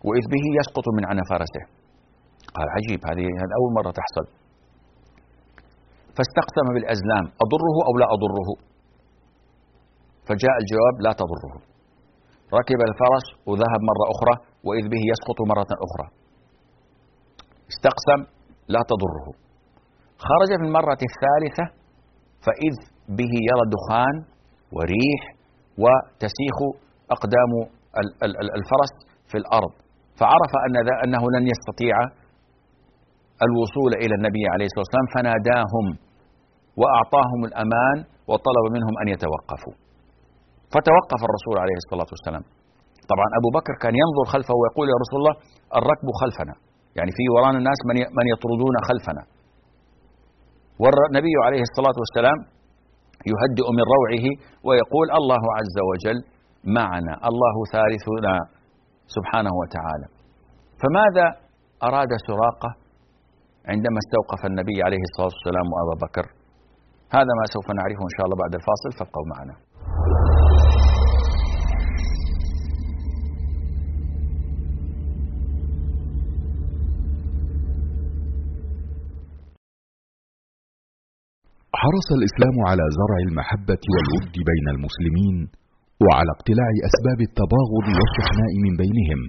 وإذ 0.07 0.23
به 0.33 0.43
يسقط 0.59 0.85
من 0.97 1.05
عنى 1.05 1.21
فرسه. 1.29 1.63
قال 2.55 2.67
عجيب 2.77 2.99
هذه 3.09 3.25
أول 3.59 3.71
مرة 3.79 3.91
تحصل. 3.91 4.25
فاستقسم 6.15 6.67
بالأزلام 6.73 7.25
أضره 7.45 7.75
أو 7.87 7.93
لا 8.01 8.07
أضره؟ 8.15 8.49
فجاء 10.27 10.55
الجواب 10.61 10.95
لا 11.05 11.11
تضره. 11.21 11.78
ركب 12.53 12.79
الفرس 12.89 13.25
وذهب 13.47 13.81
مرة 13.91 14.05
أخرى 14.13 14.35
وإذ 14.67 14.85
به 14.93 15.01
يسقط 15.11 15.39
مرة 15.53 15.71
أخرى. 15.85 16.07
استقسم 17.73 18.19
لا 18.73 18.81
تضره. 18.91 19.27
خرج 20.27 20.49
في 20.59 20.65
المرة 20.69 21.01
الثالثة 21.09 21.65
فإذ 22.45 22.75
به 23.19 23.33
يرى 23.49 23.65
دخان 23.77 24.15
وريح 24.75 25.21
وتسيخ 25.83 26.57
أقدام 27.15 27.51
الفرس 28.59 28.93
في 29.31 29.37
الأرض. 29.37 29.73
فعرف 30.19 30.51
أن 30.65 30.73
أنه 31.05 31.23
لن 31.35 31.43
يستطيع 31.53 31.95
الوصول 33.47 33.91
إلى 34.03 34.13
النبي 34.19 34.43
عليه 34.53 34.65
الصلاة 34.65 34.85
والسلام 34.85 35.07
فناداهم 35.15 35.85
وأعطاهم 36.79 37.41
الأمان 37.49 37.97
وطلب 38.29 38.65
منهم 38.75 38.93
أن 39.01 39.07
يتوقفوا. 39.07 39.75
فتوقف 40.73 41.19
الرسول 41.27 41.55
عليه 41.63 41.77
الصلاة 41.83 42.09
والسلام. 42.13 42.43
طبعا 43.11 43.27
أبو 43.39 43.49
بكر 43.57 43.73
كان 43.83 43.93
ينظر 44.03 44.25
خلفه 44.33 44.53
ويقول 44.59 44.85
يا 44.93 44.97
رسول 45.03 45.17
الله 45.21 45.35
الركب 45.79 46.07
خلفنا. 46.21 46.55
يعني 46.97 47.11
في 47.17 47.23
ورانا 47.33 47.57
الناس 47.61 47.79
من 47.89 47.95
من 48.17 48.25
يطردون 48.33 48.75
خلفنا. 48.89 49.23
والنبي 50.81 51.35
عليه 51.45 51.63
الصلاة 51.69 51.97
والسلام 52.01 52.39
يهدئ 53.31 53.67
من 53.77 53.85
روعه 53.95 54.25
ويقول 54.67 55.07
الله 55.19 55.43
عز 55.57 55.77
وجل 55.89 56.19
معنا 56.79 57.13
الله 57.29 57.55
ثالثنا 57.73 58.33
سبحانه 59.15 59.53
وتعالى. 59.61 60.07
فماذا 60.81 61.27
أراد 61.87 62.11
سراقة؟ 62.27 62.69
عندما 63.71 63.97
استوقف 64.03 64.41
النبي 64.51 64.77
عليه 64.87 65.03
الصلاة 65.07 65.31
والسلام 65.35 65.67
وأبا 65.73 65.95
بكر. 66.05 66.25
هذا 67.17 67.31
ما 67.39 67.45
سوف 67.55 67.67
نعرفه 67.79 68.03
إن 68.09 68.13
شاء 68.15 68.25
الله 68.25 68.37
بعد 68.43 68.53
الفاصل 68.59 68.89
فابقوا 68.97 69.27
معنا. 69.33 69.55
حرص 81.81 82.07
الإسلام 82.19 82.55
على 82.69 82.85
زرع 82.99 83.17
المحبة 83.27 83.83
والود 83.93 84.35
بين 84.51 84.67
المسلمين 84.75 85.37
وعلى 86.05 86.29
اقتلاع 86.37 86.69
أسباب 86.89 87.19
التباغض 87.29 87.87
والشحناء 87.97 88.53
من 88.65 88.73
بينهم 88.83 89.21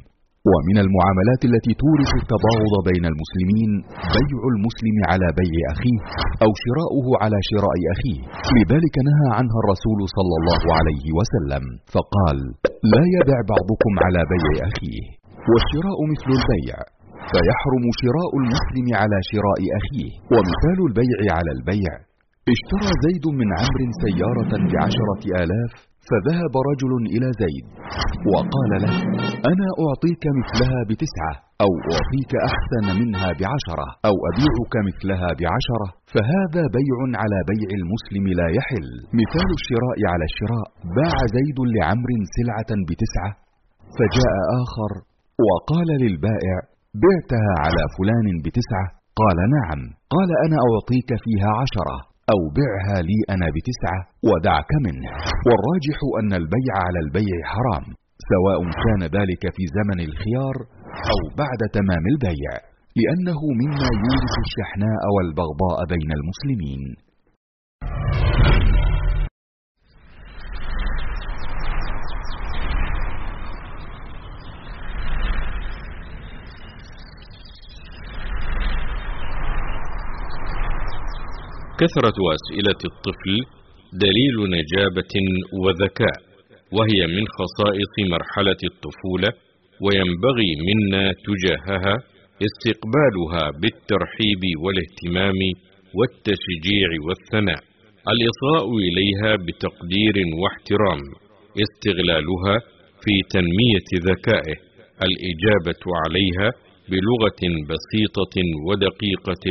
ومن 0.50 0.76
المعاملات 0.84 1.42
التي 1.50 1.72
تورث 1.82 2.12
التباغض 2.22 2.74
بين 2.90 3.04
المسلمين 3.12 3.70
بيع 4.16 4.40
المسلم 4.54 4.96
على 5.10 5.28
بيع 5.40 5.62
أخيه 5.74 5.98
أو 6.44 6.50
شراؤه 6.64 7.06
على 7.22 7.38
شراء 7.50 7.78
أخيه. 7.94 8.20
لذلك 8.56 8.94
نهى 9.08 9.28
عنها 9.38 9.58
الرسول 9.62 10.00
صلى 10.16 10.34
الله 10.40 10.62
عليه 10.78 11.06
وسلم 11.18 11.64
فقال 11.94 12.38
لا 12.94 13.04
يبع 13.16 13.38
بعضكم 13.52 13.92
على 14.04 14.20
بيع 14.32 14.52
أخيه 14.70 15.02
والشراء 15.50 15.98
مثل 16.12 16.28
البيع 16.38 16.76
فيحرم 17.32 17.84
شراء 18.02 18.30
المسلم 18.42 18.86
على 19.00 19.18
شراء 19.30 19.60
أخيه 19.80 20.10
ومثال 20.32 20.78
البيع 20.88 21.18
على 21.38 21.50
البيع 21.58 21.92
اشترى 22.56 22.90
زيد 23.06 23.26
من 23.40 23.48
عمرو 23.60 23.88
سيارة 24.04 24.52
بعشرة 24.72 25.22
آلاف 25.42 25.72
فذهب 26.08 26.54
رجل 26.70 26.92
إلى 27.14 27.28
زيد 27.42 27.66
وقال 28.32 28.70
له 28.84 28.94
أنا 29.52 29.68
أعطيك 29.84 30.24
مثلها 30.40 30.80
بتسعة 30.90 31.34
أو 31.64 31.72
أعطيك 31.94 32.32
أحسن 32.50 32.86
منها 33.00 33.28
بعشرة 33.40 33.88
أو 34.08 34.16
أبيعك 34.30 34.74
مثلها 34.88 35.28
بعشرة 35.40 35.88
فهذا 36.14 36.62
بيع 36.78 36.98
على 37.22 37.38
بيع 37.50 37.68
المسلم 37.80 38.24
لا 38.40 38.48
يحل. 38.58 38.88
مثال 39.20 39.48
الشراء 39.58 39.98
على 40.12 40.24
الشراء 40.30 40.66
باع 40.96 41.16
زيد 41.36 41.58
لعمر 41.76 42.10
سلعة 42.36 42.70
بتسعة 42.88 43.30
فجاء 43.98 44.36
آخر 44.62 44.92
وقال 45.46 45.88
للبائع 46.02 46.56
بعتها 47.04 47.52
على 47.64 47.82
فلان 47.96 48.26
بتسعة. 48.44 48.86
قال 49.20 49.38
نعم. 49.56 49.80
قال 50.14 50.30
أنا 50.46 50.58
أعطيك 50.68 51.10
فيها 51.24 51.50
عشرة. 51.62 52.09
أو 52.32 52.40
بعها 52.58 52.98
لي 53.08 53.18
أنا 53.34 53.46
بتسعة 53.56 54.00
ودعك 54.28 54.72
منه. 54.86 55.10
والراجح 55.46 55.98
أن 56.20 56.32
البيع 56.42 56.74
على 56.86 56.98
البيع 57.04 57.36
حرام 57.52 57.84
سواء 58.32 58.60
كان 58.84 59.02
ذلك 59.18 59.42
في 59.56 59.64
زمن 59.76 59.98
الخيار 60.08 60.56
أو 61.12 61.20
بعد 61.42 61.60
تمام 61.78 62.04
البيع 62.12 62.52
لأنه 63.00 63.40
مما 63.60 63.88
يورث 64.04 64.34
الشحناء 64.46 65.02
والبغضاء 65.14 65.78
بين 65.92 66.10
المسلمين. 66.18 66.82
كثرة 81.80 82.18
أسئلة 82.36 82.80
الطفل 82.90 83.34
دليل 84.04 84.36
نجابة 84.56 85.14
وذكاء 85.62 86.18
وهي 86.76 87.00
من 87.16 87.24
خصائص 87.38 87.94
مرحلة 88.14 88.60
الطفولة 88.70 89.30
وينبغي 89.84 90.50
منا 90.68 91.04
تجاهها 91.28 91.94
استقبالها 92.46 93.44
بالترحيب 93.60 94.42
والاهتمام 94.62 95.40
والتشجيع 95.98 96.88
والثناء. 97.06 97.60
الإصغاء 98.12 98.66
إليها 98.86 99.32
بتقدير 99.46 100.16
واحترام 100.40 101.02
استغلالها 101.64 102.54
في 103.02 103.14
تنمية 103.34 103.90
ذكائه. 104.10 104.56
الإجابة 105.06 105.82
عليها 106.02 106.48
بلغة 106.92 107.42
بسيطة 107.70 108.36
ودقيقة 108.66 109.46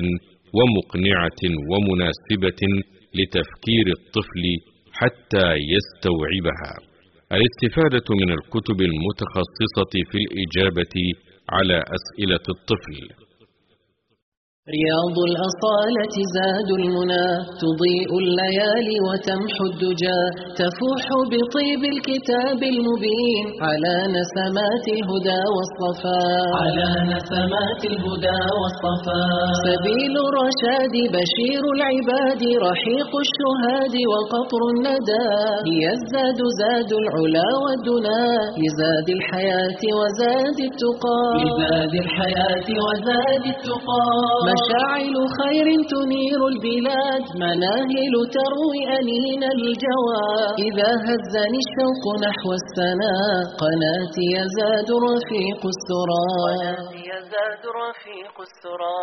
ومقنعة 0.57 1.41
ومناسبة 1.71 2.61
لتفكير 3.17 3.85
الطفل 3.97 4.43
حتى 4.99 5.47
يستوعبها. 5.73 6.73
الاستفادة 7.37 8.07
من 8.21 8.29
الكتب 8.37 8.81
المتخصصة 8.89 9.93
في 10.11 10.17
الإجابة 10.23 10.95
على 11.49 11.83
أسئلة 11.97 12.45
الطفل 12.55 13.28
رياض 14.77 15.17
الأصالة 15.29 16.15
زاد 16.35 16.69
المنى 16.81 17.27
تضيء 17.63 18.09
الليالي 18.23 18.97
وتمحو 19.07 19.63
الدجى 19.71 20.21
تفوح 20.61 21.05
بطيب 21.31 21.81
الكتاب 21.93 22.59
المبين 22.73 23.45
على 23.67 23.95
نسمات 24.17 24.85
الهدى 24.97 25.41
والصفاء. 25.55 26.49
على 26.63 26.89
نسمات 27.13 27.81
الهدى 27.91 28.41
والصفاء. 28.59 29.49
سبيل 29.69 30.13
الرشاد 30.27 30.95
بشير 31.15 31.63
العباد 31.75 32.41
رحيق 32.69 33.11
الشهاد 33.25 33.95
وقطر 34.11 34.61
الندى. 34.73 35.27
هي 35.69 35.83
الزاد 35.97 36.39
زاد 36.61 36.91
العلا 37.01 37.49
والدنا 37.63 38.21
لزاد 38.63 39.07
الحياة 39.17 39.81
وزاد 39.99 40.57
التقى. 40.69 41.23
لزاد 41.43 41.93
الحياة 42.05 42.67
وزاد 42.85 43.43
التقى. 43.53 44.05
مشاعل 44.59 45.15
خير 45.39 45.67
تنير 45.93 46.41
البلاد 46.53 47.23
مناهل 47.43 48.13
تروي 48.37 48.81
أنين 48.97 49.43
الجوى. 49.55 50.27
إذا 50.67 50.89
هزني 51.05 51.59
الشوق 51.65 52.03
نحو 52.25 52.49
السنا 52.61 53.15
قناتي 53.61 54.25
يزاد 54.37 54.89
رفيق 55.07 55.61
السرى. 55.75 56.27
قناتي 56.47 57.01
يزاد 57.13 57.63
رفيق 57.81 58.35
السرى. 58.47 58.99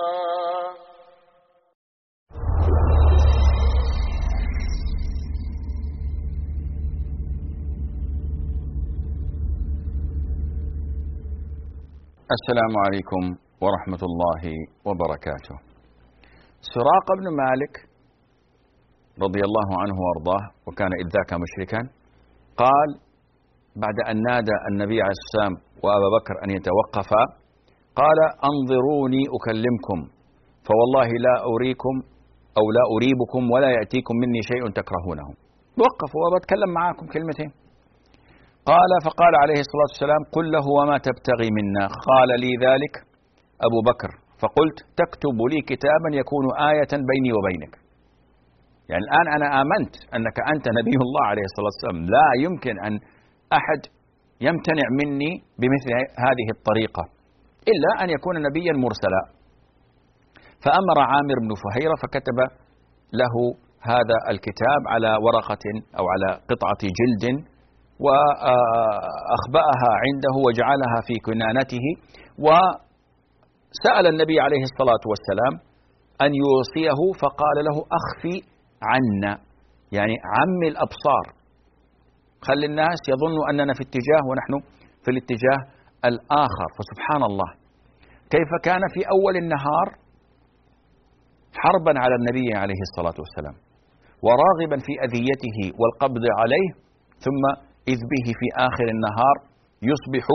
السلام 12.36 12.72
عليكم. 12.84 13.45
ورحمة 13.64 14.02
الله 14.08 14.42
وبركاته. 14.86 15.56
سراقة 16.74 17.12
بن 17.20 17.26
مالك 17.42 17.74
رضي 19.24 19.42
الله 19.48 19.68
عنه 19.82 19.96
وأرضاه 20.04 20.44
وكان 20.66 20.92
اذ 21.00 21.06
ذاك 21.16 21.30
مشركا 21.44 21.80
قال 22.62 22.88
بعد 23.76 23.98
أن 24.10 24.16
نادى 24.28 24.56
النبي 24.70 24.98
عليه 25.02 25.14
الصلاة 25.16 25.28
والسلام 25.28 25.54
وأبا 25.84 26.08
بكر 26.16 26.34
أن 26.44 26.50
يتوقفا 26.56 27.22
قال 28.00 28.18
أنظروني 28.50 29.22
أكلمكم 29.36 29.98
فوالله 30.66 31.08
لا 31.26 31.36
أريكم 31.52 31.94
أو 32.58 32.64
لا 32.76 32.84
أريبكم 32.94 33.42
ولا 33.52 33.70
يأتيكم 33.78 34.14
مني 34.22 34.42
شيء 34.50 34.62
تكرهونه. 34.80 35.28
وقفوا 35.82 36.22
وبتكلم 36.26 36.70
معاكم 36.78 37.06
كلمتين. 37.06 37.50
قال 38.70 38.90
فقال 39.06 39.32
عليه 39.42 39.58
الصلاة 39.64 39.90
والسلام 39.92 40.22
قل 40.34 40.46
له 40.52 40.66
وما 40.78 40.98
تبتغي 40.98 41.48
منا. 41.58 41.84
قال 42.10 42.30
لي 42.40 42.52
ذلك. 42.66 43.05
أبو 43.66 43.78
بكر 43.90 44.10
فقلت 44.42 44.78
تكتب 45.02 45.38
لي 45.52 45.60
كتابا 45.60 46.08
يكون 46.12 46.44
آية 46.70 46.92
بيني 47.10 47.32
وبينك. 47.36 47.74
يعني 48.90 49.02
الآن 49.06 49.26
أنا 49.36 49.46
آمنت 49.62 49.94
أنك 50.14 50.36
أنت 50.54 50.66
نبي 50.78 50.96
الله 51.06 51.24
عليه 51.30 51.44
الصلاة 51.50 51.70
والسلام. 51.72 51.98
لا 52.16 52.28
يمكن 52.44 52.74
أن 52.86 52.94
أحد 53.58 53.80
يمتنع 54.40 54.86
مني 55.00 55.32
بمثل 55.60 55.90
هذه 56.26 56.48
الطريقة 56.56 57.02
إلا 57.72 58.04
أن 58.04 58.10
يكون 58.10 58.34
نبيا 58.42 58.72
مرسلا. 58.72 59.22
فأمر 60.64 60.98
عامر 61.12 61.36
بن 61.44 61.52
فهيرة 61.64 61.94
فكتب 62.02 62.38
له 63.20 63.34
هذا 63.92 64.16
الكتاب 64.30 64.80
على 64.92 65.10
ورقة 65.24 65.64
أو 65.98 66.04
على 66.12 66.40
قطعة 66.50 66.82
جلد 67.00 67.24
وأخبأها 68.04 69.90
عنده 70.04 70.34
وجعلها 70.46 70.98
في 71.06 71.14
كنانته 71.26 71.86
و 72.38 72.48
سأل 73.84 74.06
النبي 74.06 74.40
عليه 74.40 74.62
الصلاة 74.70 75.04
والسلام 75.10 75.54
أن 76.24 76.30
يوصيه 76.42 77.00
فقال 77.22 77.56
له 77.68 77.76
أخفي 77.98 78.36
عنا 78.90 79.32
يعني 79.92 80.16
عم 80.34 80.60
الأبصار. 80.72 81.26
خلي 82.46 82.66
الناس 82.66 83.00
يظنوا 83.12 83.44
أننا 83.50 83.72
في 83.78 83.82
اتجاه 83.88 84.22
ونحن 84.28 84.52
في 85.04 85.10
الاتجاه 85.14 85.60
الآخر. 86.10 86.68
فسبحان 86.76 87.22
الله. 87.30 87.50
كيف 88.34 88.50
كان 88.62 88.82
في 88.94 89.00
أول 89.14 89.36
النهار؟ 89.42 89.86
حربا 91.62 91.92
على 92.02 92.14
النبي 92.20 92.48
عليه 92.62 92.80
الصلاة 92.88 93.16
والسلام 93.22 93.56
وراغبا 94.26 94.78
في 94.86 94.92
أذيته 95.06 95.58
والقبض 95.80 96.24
عليه 96.40 96.68
ثم 97.24 97.42
إذ 97.92 97.98
به 98.12 98.26
في 98.40 98.46
آخر 98.68 98.86
النهار 98.94 99.36
يصبح 99.90 100.26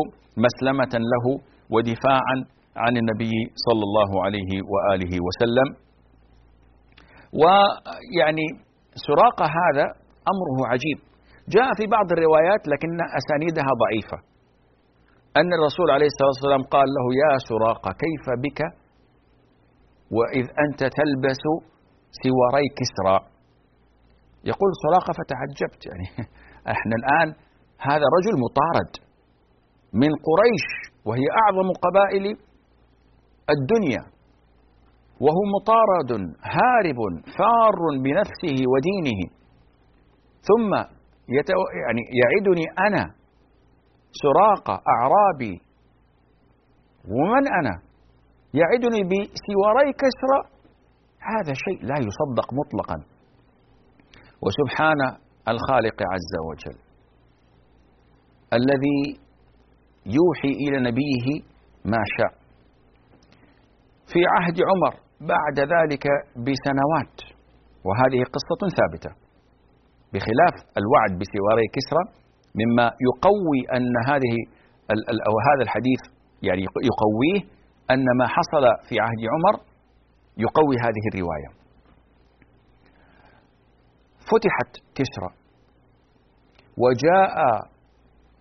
مسلمة 0.45 0.93
له 1.13 1.25
ودفاعا 1.73 2.37
عن 2.76 2.97
النبي 2.97 3.36
صلى 3.67 3.84
الله 3.88 4.11
عليه 4.26 4.51
وآله 4.72 5.13
وسلم. 5.28 5.67
ويعني 7.41 8.47
سراقه 9.07 9.47
هذا 9.61 9.86
أمره 10.34 10.59
عجيب. 10.72 10.97
جاء 11.55 11.69
في 11.78 11.86
بعض 11.88 12.11
الروايات 12.11 12.67
لكن 12.67 12.89
أسانيدها 13.19 13.72
ضعيفة. 13.84 14.17
أن 15.38 15.49
الرسول 15.53 15.88
عليه 15.91 16.09
الصلاة 16.11 16.32
والسلام 16.34 16.63
قال 16.76 16.88
له 16.97 17.05
يا 17.24 17.32
سراقه 17.49 17.91
كيف 18.03 18.26
بك؟ 18.45 18.59
وإذ 20.17 20.45
أنت 20.65 20.80
تلبس 20.80 21.43
سواري 22.24 22.67
كسرى. 22.80 23.17
يقول 24.51 24.72
سراقه 24.84 25.11
فتعجبت. 25.19 25.82
يعني 25.89 26.07
إحنا 26.76 26.95
الآن 27.01 27.30
هذا 27.89 28.07
رجل 28.17 28.34
مطارد 28.45 28.91
من 29.93 30.11
قريش 30.28 30.65
وهي 31.05 31.26
أعظم 31.43 31.67
قبائل 31.86 32.26
الدنيا. 33.55 34.03
وهو 35.23 35.41
مطارد 35.55 36.11
هارب 36.55 36.99
فار 37.37 37.79
بنفسه 38.03 38.57
ودينه. 38.71 39.21
ثم 40.41 40.71
يتو 41.37 41.61
يعني 41.83 42.01
يعدني 42.21 42.65
أنا. 42.87 43.13
سراقه 44.23 44.81
أعرابي. 44.93 45.61
ومن 47.09 47.47
أنا؟ 47.59 47.81
يعدني 48.53 49.03
بسواري 49.03 49.93
كسرى. 49.93 50.39
هذا 51.19 51.53
شيء 51.53 51.85
لا 51.85 51.95
يصدق 51.97 52.53
مطلقا. 52.53 52.95
وسبحان 54.43 55.01
الخالق 55.47 56.03
عز 56.13 56.33
وجل. 56.49 56.79
الذي 58.53 59.19
يوحي 60.05 60.47
إلى 60.47 60.89
نبيه 60.89 61.41
ما 61.85 62.03
شاء. 62.17 62.40
في 64.12 64.20
عهد 64.36 64.57
عمر 64.70 64.93
بعد 65.22 65.57
ذلك 65.74 66.05
بسنوات. 66.36 67.16
وهذه 67.86 68.24
قصة 68.36 68.62
ثابتة. 68.80 69.12
بخلاف 70.14 70.55
الوعد 70.80 71.12
بسواري 71.20 71.68
كسرى 71.76 72.03
مما 72.59 72.91
يقوي 73.07 73.59
أن 73.78 73.93
هذه 74.07 74.36
أو 75.28 75.36
هذا 75.49 75.64
الحديث 75.64 76.01
يعني 76.43 76.62
يقويه 76.62 77.39
أن 77.91 78.05
ما 78.20 78.28
حصل 78.28 78.64
في 78.89 78.95
عهد 78.99 79.22
عمر 79.34 79.55
يقوي 80.38 80.76
هذه 80.86 81.03
الرواية. 81.14 81.49
فتحت 84.30 84.72
كسرى. 84.95 85.32
وجاء 86.78 87.36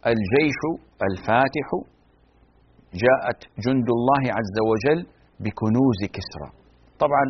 الجيش 0.07 0.61
الفاتح 1.09 1.69
جاءت 3.05 3.41
جند 3.67 3.89
الله 3.99 4.23
عز 4.37 4.57
وجل 4.71 5.07
بكنوز 5.43 6.01
كسرى. 6.17 6.49
طبعا 7.03 7.25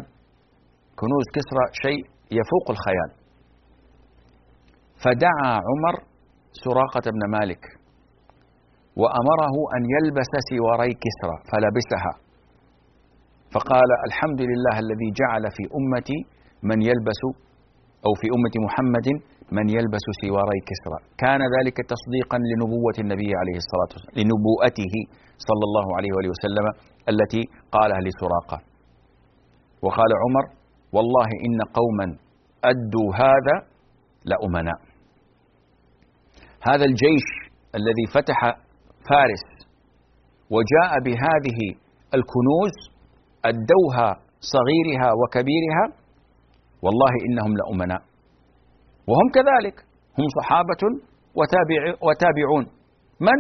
كنوز 1.01 1.27
كسرى 1.37 1.65
شيء 1.85 2.01
يفوق 2.39 2.67
الخيال. 2.71 3.11
فدعا 5.03 5.51
عمر 5.69 5.95
سراقة 6.65 7.07
بن 7.11 7.23
مالك 7.39 7.63
وأمره 9.01 9.55
أن 9.77 9.83
يلبس 9.95 10.33
سواري 10.51 10.93
كسرى 11.05 11.37
فلبسها. 11.51 12.13
فقال 13.55 13.91
الحمد 14.09 14.41
لله 14.51 14.77
الذي 14.85 15.09
جعل 15.21 15.45
في 15.57 15.65
أمتي 15.79 16.19
من 16.63 16.83
يلبس 16.83 17.23
أو 18.07 18.13
في 18.21 18.27
أمة 18.37 18.55
محمد 18.67 19.09
من 19.57 19.67
يلبس 19.77 20.05
سواري 20.23 20.61
كسرى. 20.71 20.99
كان 21.19 21.41
ذلك 21.57 21.77
تصديقا 21.93 22.39
لنبوة 22.51 22.97
النبي 23.05 23.31
عليه 23.41 23.57
الصلاة 23.63 23.91
والسلام 23.93 24.15
لنبوءته 24.21 24.95
صلى 25.49 25.65
الله 25.69 25.87
عليه 25.97 26.11
وآله 26.15 26.31
وسلم 26.35 26.67
التي 27.13 27.43
قالها 27.73 28.01
لسراقة. 28.07 28.59
وقال 29.83 30.11
عمر 30.23 30.45
والله 30.93 31.29
إن 31.47 31.59
قوما 31.79 32.07
أدوا 32.65 33.09
هذا 33.25 33.57
لأمناء. 34.25 34.79
هذا 36.69 36.85
الجيش 36.85 37.27
الذي 37.75 38.07
فتح 38.15 38.41
فارس 39.11 39.47
وجاء 40.51 40.93
بهذه 41.07 41.61
الكنوز 42.19 42.77
أدوها 43.45 44.11
صغيرها 44.55 45.11
وكبيرها 45.21 45.85
والله 46.83 47.13
إنهم 47.29 47.53
لأمناء. 47.57 48.10
وهم 49.11 49.27
كذلك. 49.37 49.77
هم 50.19 50.27
صحابة 50.39 50.83
وتابع 51.39 51.81
وتابعون. 52.07 52.65
من 53.29 53.39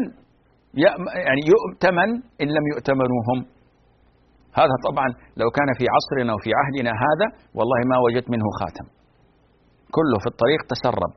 يعني 1.27 1.43
يؤتمن 1.53 2.11
إن 2.43 2.49
لم 2.57 2.65
يؤتمنوا 2.73 3.21
هم 3.29 3.39
هذا 4.61 4.77
طبعا 4.89 5.09
لو 5.41 5.49
كان 5.57 5.71
في 5.79 5.85
عصرنا 5.95 6.33
وفي 6.37 6.51
عهدنا 6.59 6.93
هذا 7.05 7.27
والله 7.59 7.81
ما 7.91 7.97
وجدت 8.05 8.29
منه 8.35 8.47
خاتم. 8.61 8.87
كله 9.97 10.17
في 10.23 10.29
الطريق 10.33 10.61
تسرب. 10.73 11.13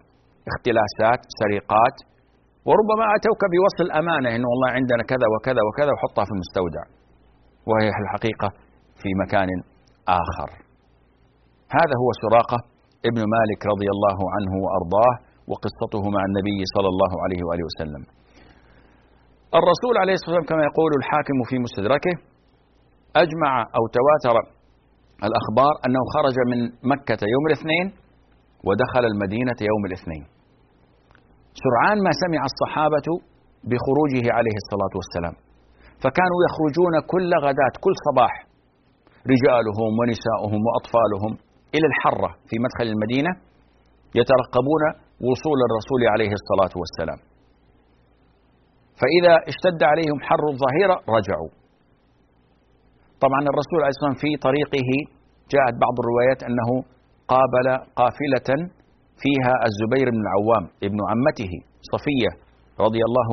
اختلاسات 0.52 1.22
سرقات. 1.40 1.98
وربما 2.68 3.06
أتوك 3.16 3.42
بوصل 3.54 3.88
أمانة 4.02 4.30
إنه 4.36 4.48
والله 4.52 4.70
عندنا 4.78 5.04
كذا 5.12 5.28
وكذا 5.34 5.62
وكذا 5.68 5.92
وحطها 5.96 6.26
في 6.28 6.34
المستودع. 6.38 6.84
وهي 7.70 7.90
الحقيقة 8.04 8.50
في 9.02 9.10
مكان 9.24 9.50
آخر. 10.22 10.50
هذا 11.78 11.96
هو 12.02 12.10
سراقة 12.24 12.73
ابن 13.10 13.22
مالك 13.36 13.62
رضي 13.74 13.90
الله 13.96 14.18
عنه 14.36 14.54
وأرضاه 14.64 15.14
وقصته 15.52 16.04
مع 16.16 16.22
النبي 16.30 16.60
صلى 16.76 16.90
الله 16.94 17.12
عليه 17.24 17.42
وآله 17.48 17.64
وسلم. 17.70 18.04
الرسول 19.60 19.96
عليه 20.02 20.16
الصلاة 20.18 20.30
والسلام 20.32 20.50
كما 20.52 20.64
يقول 20.70 20.92
الحاكم 21.00 21.38
في 21.50 21.56
مستدركه 21.66 22.14
أجمع 23.24 23.52
أو 23.78 23.84
تواتر 23.98 24.36
الأخبار 25.28 25.74
أنه 25.86 26.02
خرج 26.16 26.38
من 26.52 26.60
مكة 26.94 27.22
يوم 27.34 27.44
الاثنين 27.50 27.86
ودخل 28.68 29.04
المدينة 29.12 29.60
يوم 29.72 29.84
الاثنين. 29.90 30.24
سرعان 31.64 31.98
ما 32.06 32.12
سمع 32.24 32.42
الصحابة 32.52 33.08
بخروجه 33.70 34.26
عليه 34.38 34.56
الصلاة 34.64 34.94
والسلام. 35.00 35.36
فكانوا 36.04 36.40
يخرجون 36.48 36.94
كل 37.12 37.32
غداة 37.46 37.74
كل 37.86 37.96
صباح 38.08 38.34
رجالهم 39.34 39.92
ونساؤهم 40.00 40.60
وأطفالهم. 40.68 41.34
إلى 41.76 41.88
الحرة 41.92 42.30
في 42.50 42.56
مدخل 42.66 42.88
المدينة 42.94 43.32
يترقبون 44.20 44.84
وصول 45.28 45.60
الرسول 45.68 46.02
عليه 46.14 46.32
الصلاة 46.40 46.74
والسلام. 46.82 47.20
فإذا 49.00 49.34
اشتد 49.52 49.82
عليهم 49.92 50.18
حر 50.28 50.44
الظهيرة 50.54 50.96
رجعوا. 51.18 51.52
طبعا 53.24 53.42
الرسول 53.52 53.80
عليه 53.84 53.94
الصلاة 53.96 54.10
والسلام 54.12 54.22
في 54.24 54.32
طريقه 54.48 54.90
جاءت 55.54 55.76
بعض 55.86 55.96
الروايات 56.02 56.40
أنه 56.50 56.70
قابل 57.34 57.68
قافلة 58.02 58.50
فيها 59.24 59.54
الزبير 59.68 60.08
بن 60.16 60.22
العوام 60.26 60.64
ابن 60.88 61.00
عمته 61.10 61.54
صفية 61.94 62.32
رضي 62.86 63.02
الله 63.10 63.30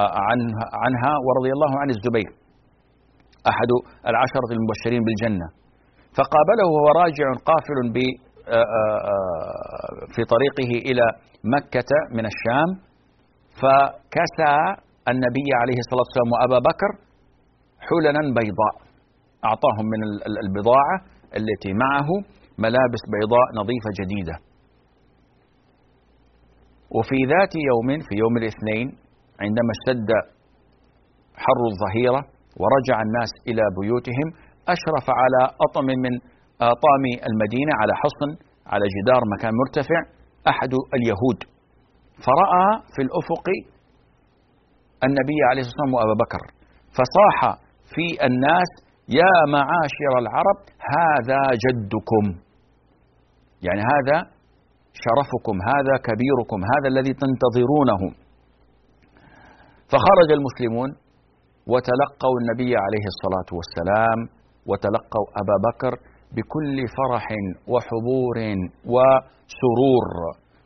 آه، 0.00 0.10
عنها, 0.84 1.12
ورضي 1.26 1.50
الله 1.56 1.72
عن 1.82 1.88
الزبير 1.96 2.30
أحد 3.52 3.70
العشرة 4.10 4.48
المبشرين 4.56 5.02
بالجنة. 5.06 5.61
فقابله 6.16 6.66
وهو 6.72 6.88
راجع 7.02 7.26
قافل 7.50 7.78
ب 7.94 7.98
في 10.14 10.22
طريقه 10.34 10.70
إلى 10.90 11.06
مكة 11.54 11.92
من 12.16 12.24
الشام 12.32 12.68
فكسى 13.60 14.54
النبي 15.12 15.48
عليه 15.60 15.78
الصلاة 15.82 16.04
والسلام 16.06 16.30
وأبا 16.34 16.58
بكر 16.68 16.90
حللا 17.88 18.22
بيضاء. 18.38 18.74
أعطاهم 19.48 19.86
من 19.92 20.00
البضاعة 20.44 20.96
التي 21.38 21.72
معه 21.84 22.08
ملابس 22.58 23.02
بيضاء 23.14 23.46
نظيفة 23.60 23.90
جديدة. 24.00 24.36
وفي 26.96 27.18
ذات 27.32 27.52
يوم 27.70 27.88
في 28.08 28.14
يوم 28.22 28.34
الاثنين 28.36 28.86
عندما 29.44 29.70
اشتد 29.76 30.10
حر 31.44 31.60
الظهيرة 31.72 32.20
ورجع 32.60 32.96
الناس 33.06 33.30
إلى 33.48 33.62
بيوتهم 33.80 34.28
أشرف 34.68 35.06
على 35.20 35.42
أطم 35.66 35.86
من 36.04 36.14
آطام 36.60 37.04
المدينة 37.30 37.72
على 37.80 37.92
حصن 38.02 38.30
على 38.66 38.84
جدار 38.96 39.22
مكان 39.34 39.52
مرتفع 39.62 40.00
أحد 40.48 40.72
اليهود. 40.96 41.38
فرأى 42.26 42.68
في 42.94 43.02
الأفق 43.06 43.46
النبي 45.06 45.38
عليه 45.50 45.60
الصلاة 45.62 45.74
والسلام 45.82 45.94
وأبا 45.94 46.14
بكر 46.24 46.42
فصاح 46.96 47.38
في 47.94 48.06
الناس 48.26 48.70
يا 49.08 49.34
معاشر 49.56 50.12
العرب 50.22 50.58
هذا 50.96 51.40
جدكم. 51.64 52.24
يعني 53.66 53.82
هذا 53.92 54.18
شرفكم 55.04 55.56
هذا 55.72 55.94
كبيركم 56.08 56.58
هذا 56.72 56.88
الذي 56.92 57.12
تنتظرونه. 57.22 58.02
فخرج 59.90 60.28
المسلمون 60.38 60.90
وتلقوا 61.72 62.36
النبي 62.40 62.72
عليه 62.84 63.04
الصلاة 63.12 63.48
والسلام 63.58 64.41
وتلقوا 64.68 65.26
أبا 65.40 65.56
بكر 65.68 65.92
بكل 66.36 66.76
فرح 66.98 67.26
وحبور 67.72 68.36
وسرور. 68.94 70.06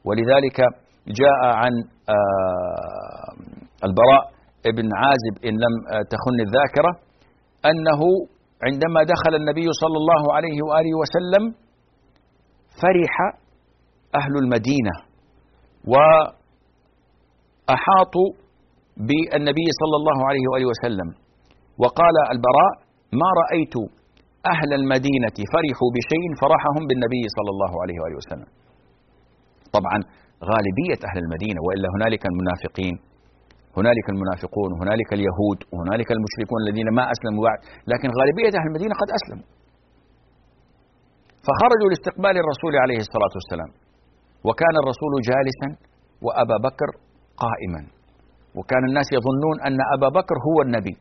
ولذلك 0.04 0.58
جاء 1.20 1.40
عن 1.60 1.72
آه، 2.16 3.30
البراء 3.86 4.24
بن 4.78 4.88
عازب 5.02 5.34
إن 5.44 5.54
لم 5.64 5.74
آه، 5.92 6.02
تخن 6.12 6.38
الذاكرة 6.46 6.92
أنه 7.70 8.00
عندما 8.66 9.00
دخل 9.02 9.34
النبي 9.40 9.68
صلى 9.82 9.96
الله 10.02 10.34
عليه 10.34 10.58
وآله 10.68 10.92
وسلم 11.00 11.44
فرح 12.82 13.14
أهل 14.20 14.34
المدينة 14.42 14.94
وأحاطوا 17.66 18.28
بالنبي 18.96 19.66
صلى 19.80 19.96
الله 20.00 20.18
عليه 20.28 20.44
وآله 20.52 20.66
وسلم. 20.72 21.08
وقال 21.78 22.16
البراء 22.34 22.85
ما 23.12 23.28
رأيت 23.42 23.74
أهل 24.52 24.70
المدينة 24.80 25.36
فرحوا 25.52 25.90
بشيء 25.96 26.26
فرحهم 26.42 26.82
بالنبي 26.88 27.24
صلى 27.36 27.50
الله 27.54 27.72
عليه 27.82 27.96
وآله 28.02 28.16
وسلم. 28.22 28.48
طبعا 29.76 29.98
غالبية 30.50 31.00
أهل 31.08 31.18
المدينة 31.24 31.60
وإلا 31.66 31.88
هنالك 31.94 32.22
المنافقين 32.30 32.96
هنالك 33.78 34.06
المنافقون 34.14 34.70
وهنالك 34.74 35.10
اليهود 35.18 35.58
وهنالك 35.72 36.08
المشركون 36.16 36.58
الذين 36.64 36.88
ما 36.98 37.04
أسلموا 37.14 37.42
بعد 37.48 37.58
لكن 37.92 38.08
غالبية 38.18 38.52
أهل 38.60 38.66
المدينة 38.70 38.94
قد 39.02 39.08
أسلموا. 39.18 39.46
فخرجوا 41.46 41.88
لاستقبال 41.92 42.34
الرسول 42.42 42.72
عليه 42.84 43.00
الصلاة 43.06 43.32
والسلام. 43.38 43.70
وكان 44.46 44.74
الرسول 44.82 45.12
جالسا 45.30 45.68
وأبا 46.24 46.56
بكر 46.68 46.88
قائما. 47.44 47.82
وكان 48.58 48.82
الناس 48.88 49.08
يظنون 49.16 49.56
أن 49.66 49.78
أبا 49.96 50.08
بكر 50.18 50.36
هو 50.48 50.58
النبي. 50.66 50.94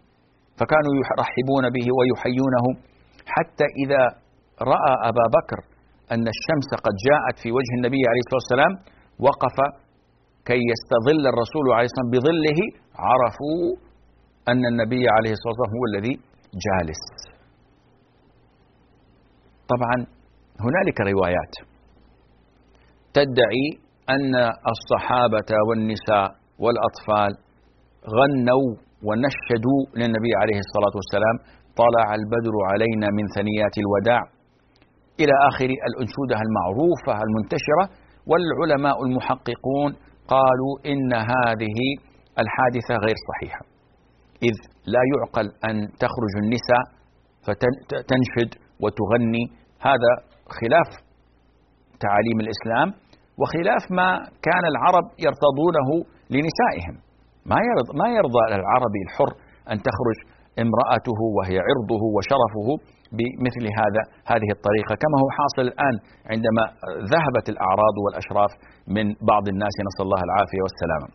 فكانوا 0.60 0.94
يرحبون 1.02 1.66
به 1.76 1.88
ويحيونه 1.98 2.66
حتى 3.36 3.68
إذا 3.84 4.04
رأى 4.74 4.94
أبا 5.10 5.26
بكر 5.38 5.60
أن 6.14 6.26
الشمس 6.36 6.70
قد 6.86 6.96
جاءت 7.08 7.36
في 7.44 7.50
وجه 7.58 7.72
النبي 7.78 8.02
عليه 8.10 8.22
الصلاة 8.26 8.42
والسلام 8.44 8.74
وقف 9.28 9.58
كي 10.50 10.62
يستظل 10.72 11.24
الرسول 11.34 11.66
عليه 11.76 11.88
الصلاة 11.90 12.06
والسلام 12.06 12.12
بظله 12.16 12.60
عرفوا 13.08 13.62
أن 14.52 14.62
النبي 14.72 15.04
عليه 15.16 15.32
الصلاة 15.36 15.52
والسلام 15.54 15.74
هو 15.78 15.84
الذي 15.92 16.14
جالس. 16.66 17.04
طبعا 19.74 19.96
هنالك 20.66 20.98
روايات 21.02 21.54
تدعي 23.14 23.66
أن 24.10 24.36
الصحابة 24.74 25.50
والنساء 25.70 26.28
والأطفال 26.60 27.32
غنوا 28.18 28.70
ونشدوا 29.08 29.82
للنبي 30.00 30.32
عليه 30.42 30.60
الصلاة 30.66 30.94
والسلام 31.00 31.36
طلع 31.82 32.08
البدر 32.20 32.56
علينا 32.72 33.08
من 33.18 33.26
ثنيات 33.38 33.76
الوداع 33.84 34.22
إلى 35.22 35.36
آخر 35.50 35.70
الأنشودة 35.90 36.38
المعروفة 36.46 37.14
المنتشرة 37.26 37.86
والعلماء 38.30 38.98
المحققون 39.08 39.92
قالوا 40.34 40.74
إن 40.92 41.12
هذه 41.34 41.78
الحادثة 42.44 42.94
غير 43.06 43.18
صحيحة 43.30 43.62
إذ 44.48 44.56
لا 44.94 45.02
يعقل 45.14 45.48
أن 45.70 45.76
تخرج 46.04 46.34
النساء 46.44 46.84
فتنشد 47.46 48.52
وتغني 48.84 49.44
هذا 49.88 50.12
خلاف 50.60 50.90
تعاليم 52.06 52.38
الإسلام 52.46 52.88
وخلاف 53.40 53.84
ما 53.92 54.10
كان 54.48 54.64
العرب 54.72 55.06
يرتضونه 55.26 55.90
لنسائهم. 56.30 56.96
ما 57.52 57.60
يرضى 57.70 57.92
ما 58.02 58.08
يرضى 58.18 58.44
العربي 58.60 59.02
الحر 59.08 59.32
أن 59.72 59.78
تخرج 59.88 60.18
امرأته 60.64 61.20
وهي 61.38 61.58
عرضه 61.68 62.04
وشرفه 62.16 62.68
بمثل 63.18 63.66
هذا 63.80 64.02
هذه 64.32 64.50
الطريقة 64.58 64.94
كما 65.04 65.16
هو 65.24 65.30
حاصل 65.38 65.62
الآن 65.70 65.96
عندما 66.32 66.64
ذهبت 67.14 67.46
الأعراض 67.54 67.96
والأشراف 68.04 68.52
من 68.96 69.06
بعض 69.32 69.44
الناس 69.54 69.76
نسأل 69.88 70.04
الله 70.08 70.22
العافية 70.28 70.62
والسلامة. 70.66 71.08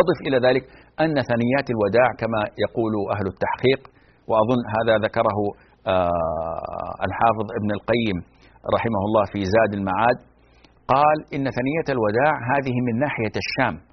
أضف 0.00 0.18
إلى 0.26 0.38
ذلك 0.46 0.64
أن 1.04 1.14
ثنيات 1.32 1.66
الوداع 1.74 2.08
كما 2.22 2.40
يقول 2.64 2.92
أهل 3.14 3.26
التحقيق 3.34 3.80
وأظن 4.30 4.60
هذا 4.76 4.94
ذكره 5.06 5.38
آه، 5.86 6.92
الحافظ 7.06 7.46
ابن 7.58 7.70
القيم 7.78 8.16
رحمه 8.76 9.02
الله 9.08 9.24
في 9.32 9.40
زاد 9.54 9.72
المعاد 9.78 10.18
قال 10.94 11.18
إن 11.34 11.44
ثنية 11.58 11.86
الوداع 11.94 12.32
هذه 12.52 12.74
من 12.86 12.94
ناحية 13.04 13.34
الشام 13.42 13.89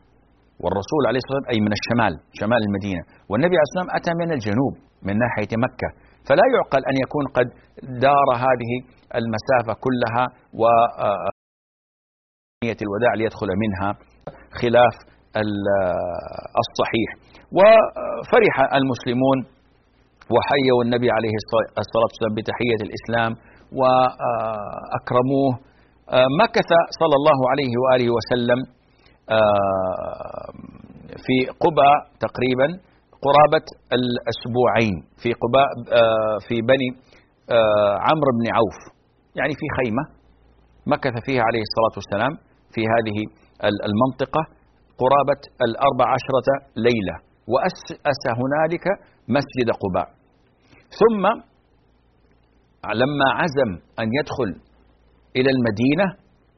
والرسول 0.63 1.01
عليه 1.09 1.19
الصلاة 1.21 1.35
والسلام 1.37 1.53
أي 1.53 1.59
من 1.67 1.73
الشمال 1.79 2.13
شمال 2.39 2.61
المدينة. 2.67 3.03
والنبي 3.29 3.55
عليه 3.57 3.67
الصلاة 3.67 3.83
والسلام 3.83 3.97
أتى 3.99 4.11
من 4.21 4.29
الجنوب 4.37 4.73
من 5.07 5.15
ناحية 5.23 5.51
مكة. 5.65 5.89
فلا 6.27 6.45
يعقل 6.55 6.81
أن 6.89 6.95
يكون 7.03 7.25
قد 7.37 7.47
دار 8.07 8.27
هذه 8.45 8.71
المسافة 9.19 9.73
كلها 9.85 10.25
و 10.61 10.63
آه، 11.07 11.29
الوداع 12.85 13.13
ليدخل 13.19 13.49
منها 13.63 13.89
خلاف 14.61 14.95
الصحيح. 16.63 17.09
وفرح 17.57 18.55
المسلمون 18.79 19.37
وحيوا 20.33 20.79
النبي 20.85 21.09
عليه 21.17 21.35
الصلاة 21.83 22.07
والسلام 22.09 22.33
بتحية 22.37 22.79
الإسلام 22.87 23.31
وأكرموه. 23.79 25.51
مكث 26.41 26.69
صلى 27.01 27.15
الله 27.19 27.39
عليه 27.51 27.73
وآله 27.83 28.07
وسلم 28.17 28.59
في 31.25 31.37
قبى 31.63 31.91
تقريبا 32.25 32.67
قرابة 33.25 33.65
الأسبوعين. 33.97 34.95
في 35.21 35.29
قباء 35.43 35.67
في 36.47 36.55
بني 36.61 36.89
عمرو 38.07 38.31
بن 38.39 38.45
عوف 38.57 38.77
يعني 39.35 39.53
في 39.53 39.67
خيمة 39.77 40.03
مكث 40.87 41.13
فيها 41.25 41.43
عليه 41.49 41.63
الصلاة 41.67 41.95
والسلام 41.99 42.33
في 42.73 42.81
هذه 42.93 43.17
المنطقة 43.89 44.41
قرابة 45.01 45.41
الأربع 45.67 46.05
عشرة 46.15 46.47
ليلة. 46.75 47.15
وأسس 47.53 48.23
هنالك 48.39 48.85
مسجد 49.27 49.67
قباء. 49.83 50.07
ثم 50.99 51.23
لما 53.01 53.27
عزم 53.39 53.71
أن 53.99 54.07
يدخل 54.19 54.49
إلى 55.35 55.49
المدينة 55.55 56.05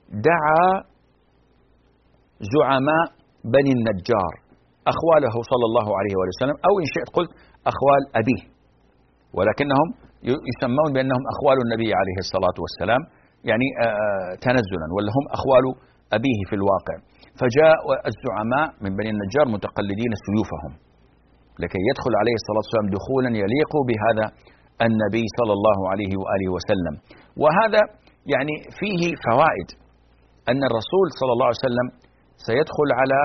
دعا 0.10 0.89
زعماء 2.56 3.06
بني 3.56 3.72
النجار 3.78 4.34
أخواله 4.94 5.36
صلى 5.52 5.66
الله 5.70 5.88
عليه 6.00 6.14
وآله 6.18 6.34
وسلم 6.36 6.58
أو 6.68 6.74
إن 6.82 6.88
شئت 6.96 7.10
قلت 7.18 7.32
أخوال 7.72 8.02
أبيه. 8.22 8.44
ولكنهم 9.38 9.88
يسمون 10.52 10.90
بأنهم 10.96 11.24
أخوال 11.34 11.58
النبي 11.66 11.90
عليه 12.00 12.18
الصلاة 12.26 12.58
والسلام 12.64 13.02
يعني 13.50 13.68
تنزلا 14.46 14.88
ولا 14.96 15.10
هم 15.18 15.26
أخوال 15.38 15.66
أبيه 16.18 16.40
في 16.50 16.56
الواقع. 16.60 16.96
فجاء 17.40 17.78
الزعماء 18.12 18.68
من 18.84 18.92
بني 19.00 19.10
النجار 19.16 19.46
متقلدين 19.56 20.12
سيوفهم. 20.26 20.74
لكي 21.64 21.82
يدخل 21.90 22.14
عليه 22.22 22.36
الصلاة 22.40 22.62
والسلام 22.64 22.88
دخولا 22.98 23.30
يليق 23.44 23.74
بهذا 23.90 24.26
النبي 24.88 25.26
صلى 25.40 25.54
الله 25.58 25.80
عليه 25.92 26.14
وآله 26.22 26.48
وسلم. 26.56 26.96
وهذا 27.44 27.82
يعني 28.34 28.56
فيه 28.80 29.02
فوائد 29.28 29.70
أن 30.52 30.62
الرسول 30.70 31.08
صلى 31.20 31.32
الله 31.36 31.48
عليه 31.50 31.64
وسلم 31.66 31.88
سيدخل 32.48 32.90
على 33.00 33.20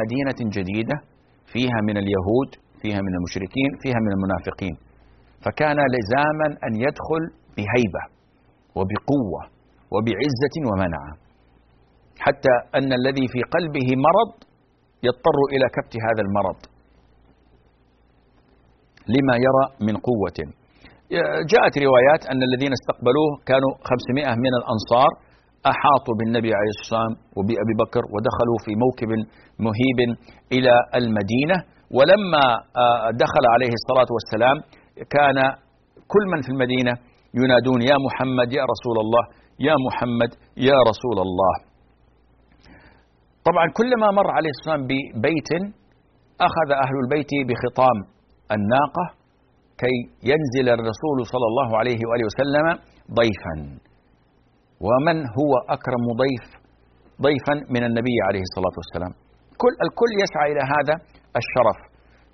مدينة 0.00 0.40
جديدة 0.56 0.96
فيها 1.52 1.78
من 1.88 1.96
اليهود 2.02 2.50
فيها 2.82 3.00
من 3.06 3.12
المشركين 3.18 3.70
فيها 3.82 3.98
من 4.04 4.12
المنافقين. 4.16 4.76
فكان 5.44 5.78
لزاما 5.94 6.48
أن 6.66 6.72
يدخل 6.86 7.22
بهيبة 7.56 8.02
وبقوة 8.76 9.42
وبعزة 9.92 10.54
ومنعة 10.70 11.12
حتى 12.24 12.54
أن 12.78 12.90
الذي 13.00 13.26
في 13.32 13.40
قلبه 13.54 13.88
مرض 14.06 14.32
يضطر 15.06 15.38
إلى 15.52 15.66
كبت 15.76 15.94
هذا 16.06 16.22
المرض. 16.26 16.58
لما 19.14 19.34
يرى 19.46 19.64
من 19.86 19.96
قوة. 20.08 20.38
جاءت 21.52 21.74
روايات 21.86 22.22
أن 22.32 22.40
الذين 22.48 22.72
استقبلوه 22.78 23.30
كانوا 23.46 23.72
500 23.90 24.34
من 24.44 24.52
الأنصار 24.60 25.10
أحاطوا 25.70 26.14
بالنبي 26.18 26.50
عليه 26.58 26.72
الصلاة 26.76 26.86
والسلام 26.90 27.12
وبأبي 27.36 27.74
بكر 27.82 28.02
ودخلوا 28.14 28.58
في 28.64 28.72
موكب 28.84 29.10
مهيب 29.66 29.98
إلى 30.56 30.74
المدينة. 31.00 31.56
ولما 31.96 32.44
آه، 32.84 33.10
دخل 33.24 33.44
عليه 33.54 33.72
الصلاة 33.80 34.08
والسلام 34.16 34.56
كان 35.16 35.36
كل 36.12 36.24
من 36.32 36.40
في 36.46 36.50
المدينة 36.54 36.92
ينادون 37.40 37.80
يا 37.90 37.96
محمد 38.06 38.48
يا 38.58 38.64
رسول 38.72 38.96
الله 39.04 39.24
يا 39.68 39.74
محمد 39.86 40.30
يا 40.68 40.78
رسول 40.90 41.18
الله. 41.26 41.54
طبعا 43.48 43.66
كلما 43.78 44.08
مر 44.18 44.28
عليه 44.38 44.50
والسلام 44.54 44.80
ببيت 44.90 45.50
أخذ 46.48 46.68
أهل 46.84 46.96
البيت 47.04 47.32
بخطام 47.48 47.96
الناقة 48.56 49.04
كي 49.82 49.96
ينزل 50.30 50.66
الرسول 50.76 51.18
صلى 51.32 51.46
الله 51.50 51.68
عليه 51.80 52.00
وآله 52.08 52.26
وسلم 52.30 52.66
ضيفا. 53.20 53.54
ومن 54.86 55.16
هو 55.38 55.52
أكرم 55.76 56.04
ضيف 56.22 56.46
ضيفا 57.26 57.54
من 57.74 57.82
النبي 57.88 58.16
عليه 58.28 58.42
الصلاة 58.48 58.74
والسلام. 58.80 59.12
كل 59.62 59.74
الكل 59.86 60.10
يسعى 60.22 60.46
إلى 60.52 60.62
هذا 60.74 60.94
الشرف. 61.40 61.78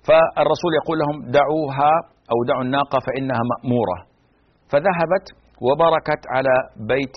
فالرسول 0.07 0.71
يقول 0.79 0.97
لهم 1.01 1.17
دعوها 1.39 1.91
أو 2.31 2.37
دعوا 2.49 2.63
الناقة 2.67 2.97
فإنها 3.07 3.41
مأمورة. 3.51 3.97
فذهبت 4.71 5.25
وبركت 5.65 6.21
على 6.35 6.55
بيت 6.93 7.15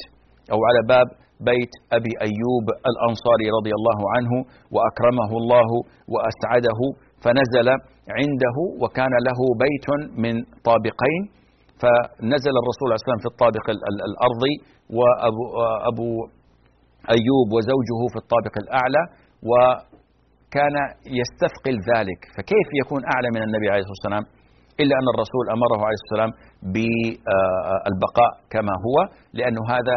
أو 0.53 0.59
على 0.69 0.81
باب 0.93 1.09
بيت 1.51 1.73
أبي 1.97 2.13
أيوب 2.29 2.67
الأنصاري 2.91 3.47
رضي 3.59 3.73
الله 3.79 3.99
عنه 4.15 4.33
وأكرمه 4.75 5.31
الله 5.41 5.69
وأسعده. 6.13 6.81
فنزل 7.25 7.69
عنده 8.19 8.57
وكان 8.83 9.13
له 9.29 9.41
بيت 9.65 9.87
من 10.25 10.35
طابقين 10.69 11.23
فنزل 11.83 12.55
الرسول 12.63 12.87
عليه 12.91 13.01
السلام 13.03 13.21
في 13.25 13.31
الطابق 13.33 13.65
الأرضي 14.09 14.55
وأبو 14.99 15.45
أبو 15.91 16.09
أيوب 17.17 17.49
وزوجه 17.55 18.01
في 18.13 18.19
الطابق 18.23 18.55
الأعلى 18.65 19.03
وكان 19.51 20.77
يستثقل 21.21 21.77
ذلك. 21.93 22.21
فكيف 22.37 22.69
يكون 22.83 23.01
أعلى 23.15 23.29
من 23.35 23.43
النبي 23.47 23.69
عليه 23.73 23.83
الصلاة 23.85 23.99
والسلام؟ 23.99 24.25
إلا 24.83 24.95
أن 25.01 25.07
الرسول 25.15 25.45
أمره 25.57 25.81
عليه 25.87 25.99
الصلاة 25.99 26.11
والسلام 26.13 26.33
بالبقاء 26.75 28.33
كما 28.55 28.75
هو 28.87 28.97
لأنه 29.39 29.63
هذا 29.77 29.97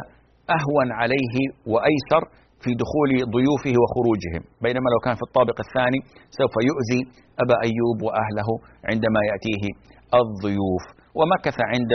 أهون 0.58 0.90
عليه 1.02 1.36
وأيسر 1.74 2.24
في 2.64 2.72
دخول 2.84 3.10
ضيوفه 3.36 3.74
وخروجهم. 3.82 4.44
بينما 4.66 4.88
لو 4.94 5.00
كان 5.06 5.16
في 5.20 5.26
الطابق 5.30 5.58
الثاني 5.66 6.00
سوف 6.40 6.54
يؤذي 6.70 7.02
أبا 7.44 7.56
أيوب 7.68 7.98
وأهله 8.06 8.50
عندما 8.92 9.20
يأتيه 9.32 9.64
الضيوف. 10.22 10.86
ومكث 11.18 11.58
عند 11.72 11.92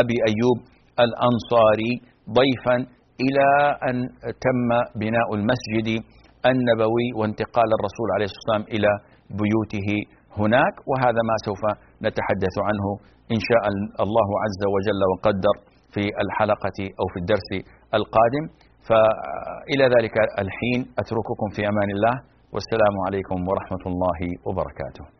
أبي 0.00 0.16
أيوب 0.30 0.58
الأنصاري 1.06 1.92
ضيفا 2.38 2.76
إلى 3.24 3.48
أن 3.88 3.96
تم 4.44 4.68
بناء 5.02 5.28
المسجد 5.38 5.88
النبوي 6.50 7.08
وانتقال 7.18 7.68
الرسول 7.78 8.08
عليه 8.14 8.26
الصلاة 8.28 8.40
والسلام 8.42 8.64
إلى 8.76 8.90
بيوته 9.40 9.88
هناك 10.40 10.74
وهذا 10.90 11.20
ما 11.30 11.36
سوف 11.46 11.62
نتحدث 12.06 12.56
عنه 12.68 12.86
إن 13.34 13.40
شاء 13.48 13.64
الله 14.04 14.28
عز 14.44 14.62
وجل 14.74 15.00
وقدر 15.12 15.54
في 15.94 16.04
الحلقة 16.24 16.78
أو 17.00 17.06
في 17.12 17.18
الدرس 17.22 17.50
القادم. 17.98 18.44
فإلى 18.88 19.84
ذلك 19.96 20.16
الحين 20.44 20.80
أترككم 20.98 21.48
في 21.56 21.68
أمان 21.68 21.90
الله 21.96 22.14
والسلام 22.54 22.94
عليكم 23.06 23.38
ورحمة 23.48 23.84
الله 23.86 24.20
وبركاته. 24.46 25.19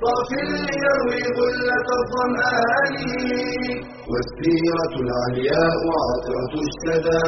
صاف 0.00 0.30
ليروي 0.48 1.22
غلة 1.38 1.88
الظمآن 2.00 2.96
والسيرة 4.10 4.92
العلياء 5.04 5.78
عطرة 6.00 6.52
الشذا 6.66 7.22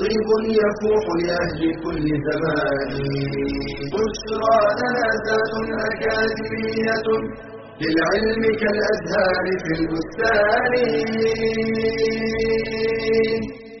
طيب 0.00 0.28
يفوح 0.60 1.04
لأهل 1.22 1.60
كل 1.84 2.06
زمان. 2.28 2.90
بشرى 3.92 4.58
لنا 4.80 5.08
ذات 5.26 5.52
أكاديمية 5.88 7.08
للعلم 7.80 8.42
كالأزهار 8.60 9.46
في 9.62 9.72
البستان. 9.80 10.72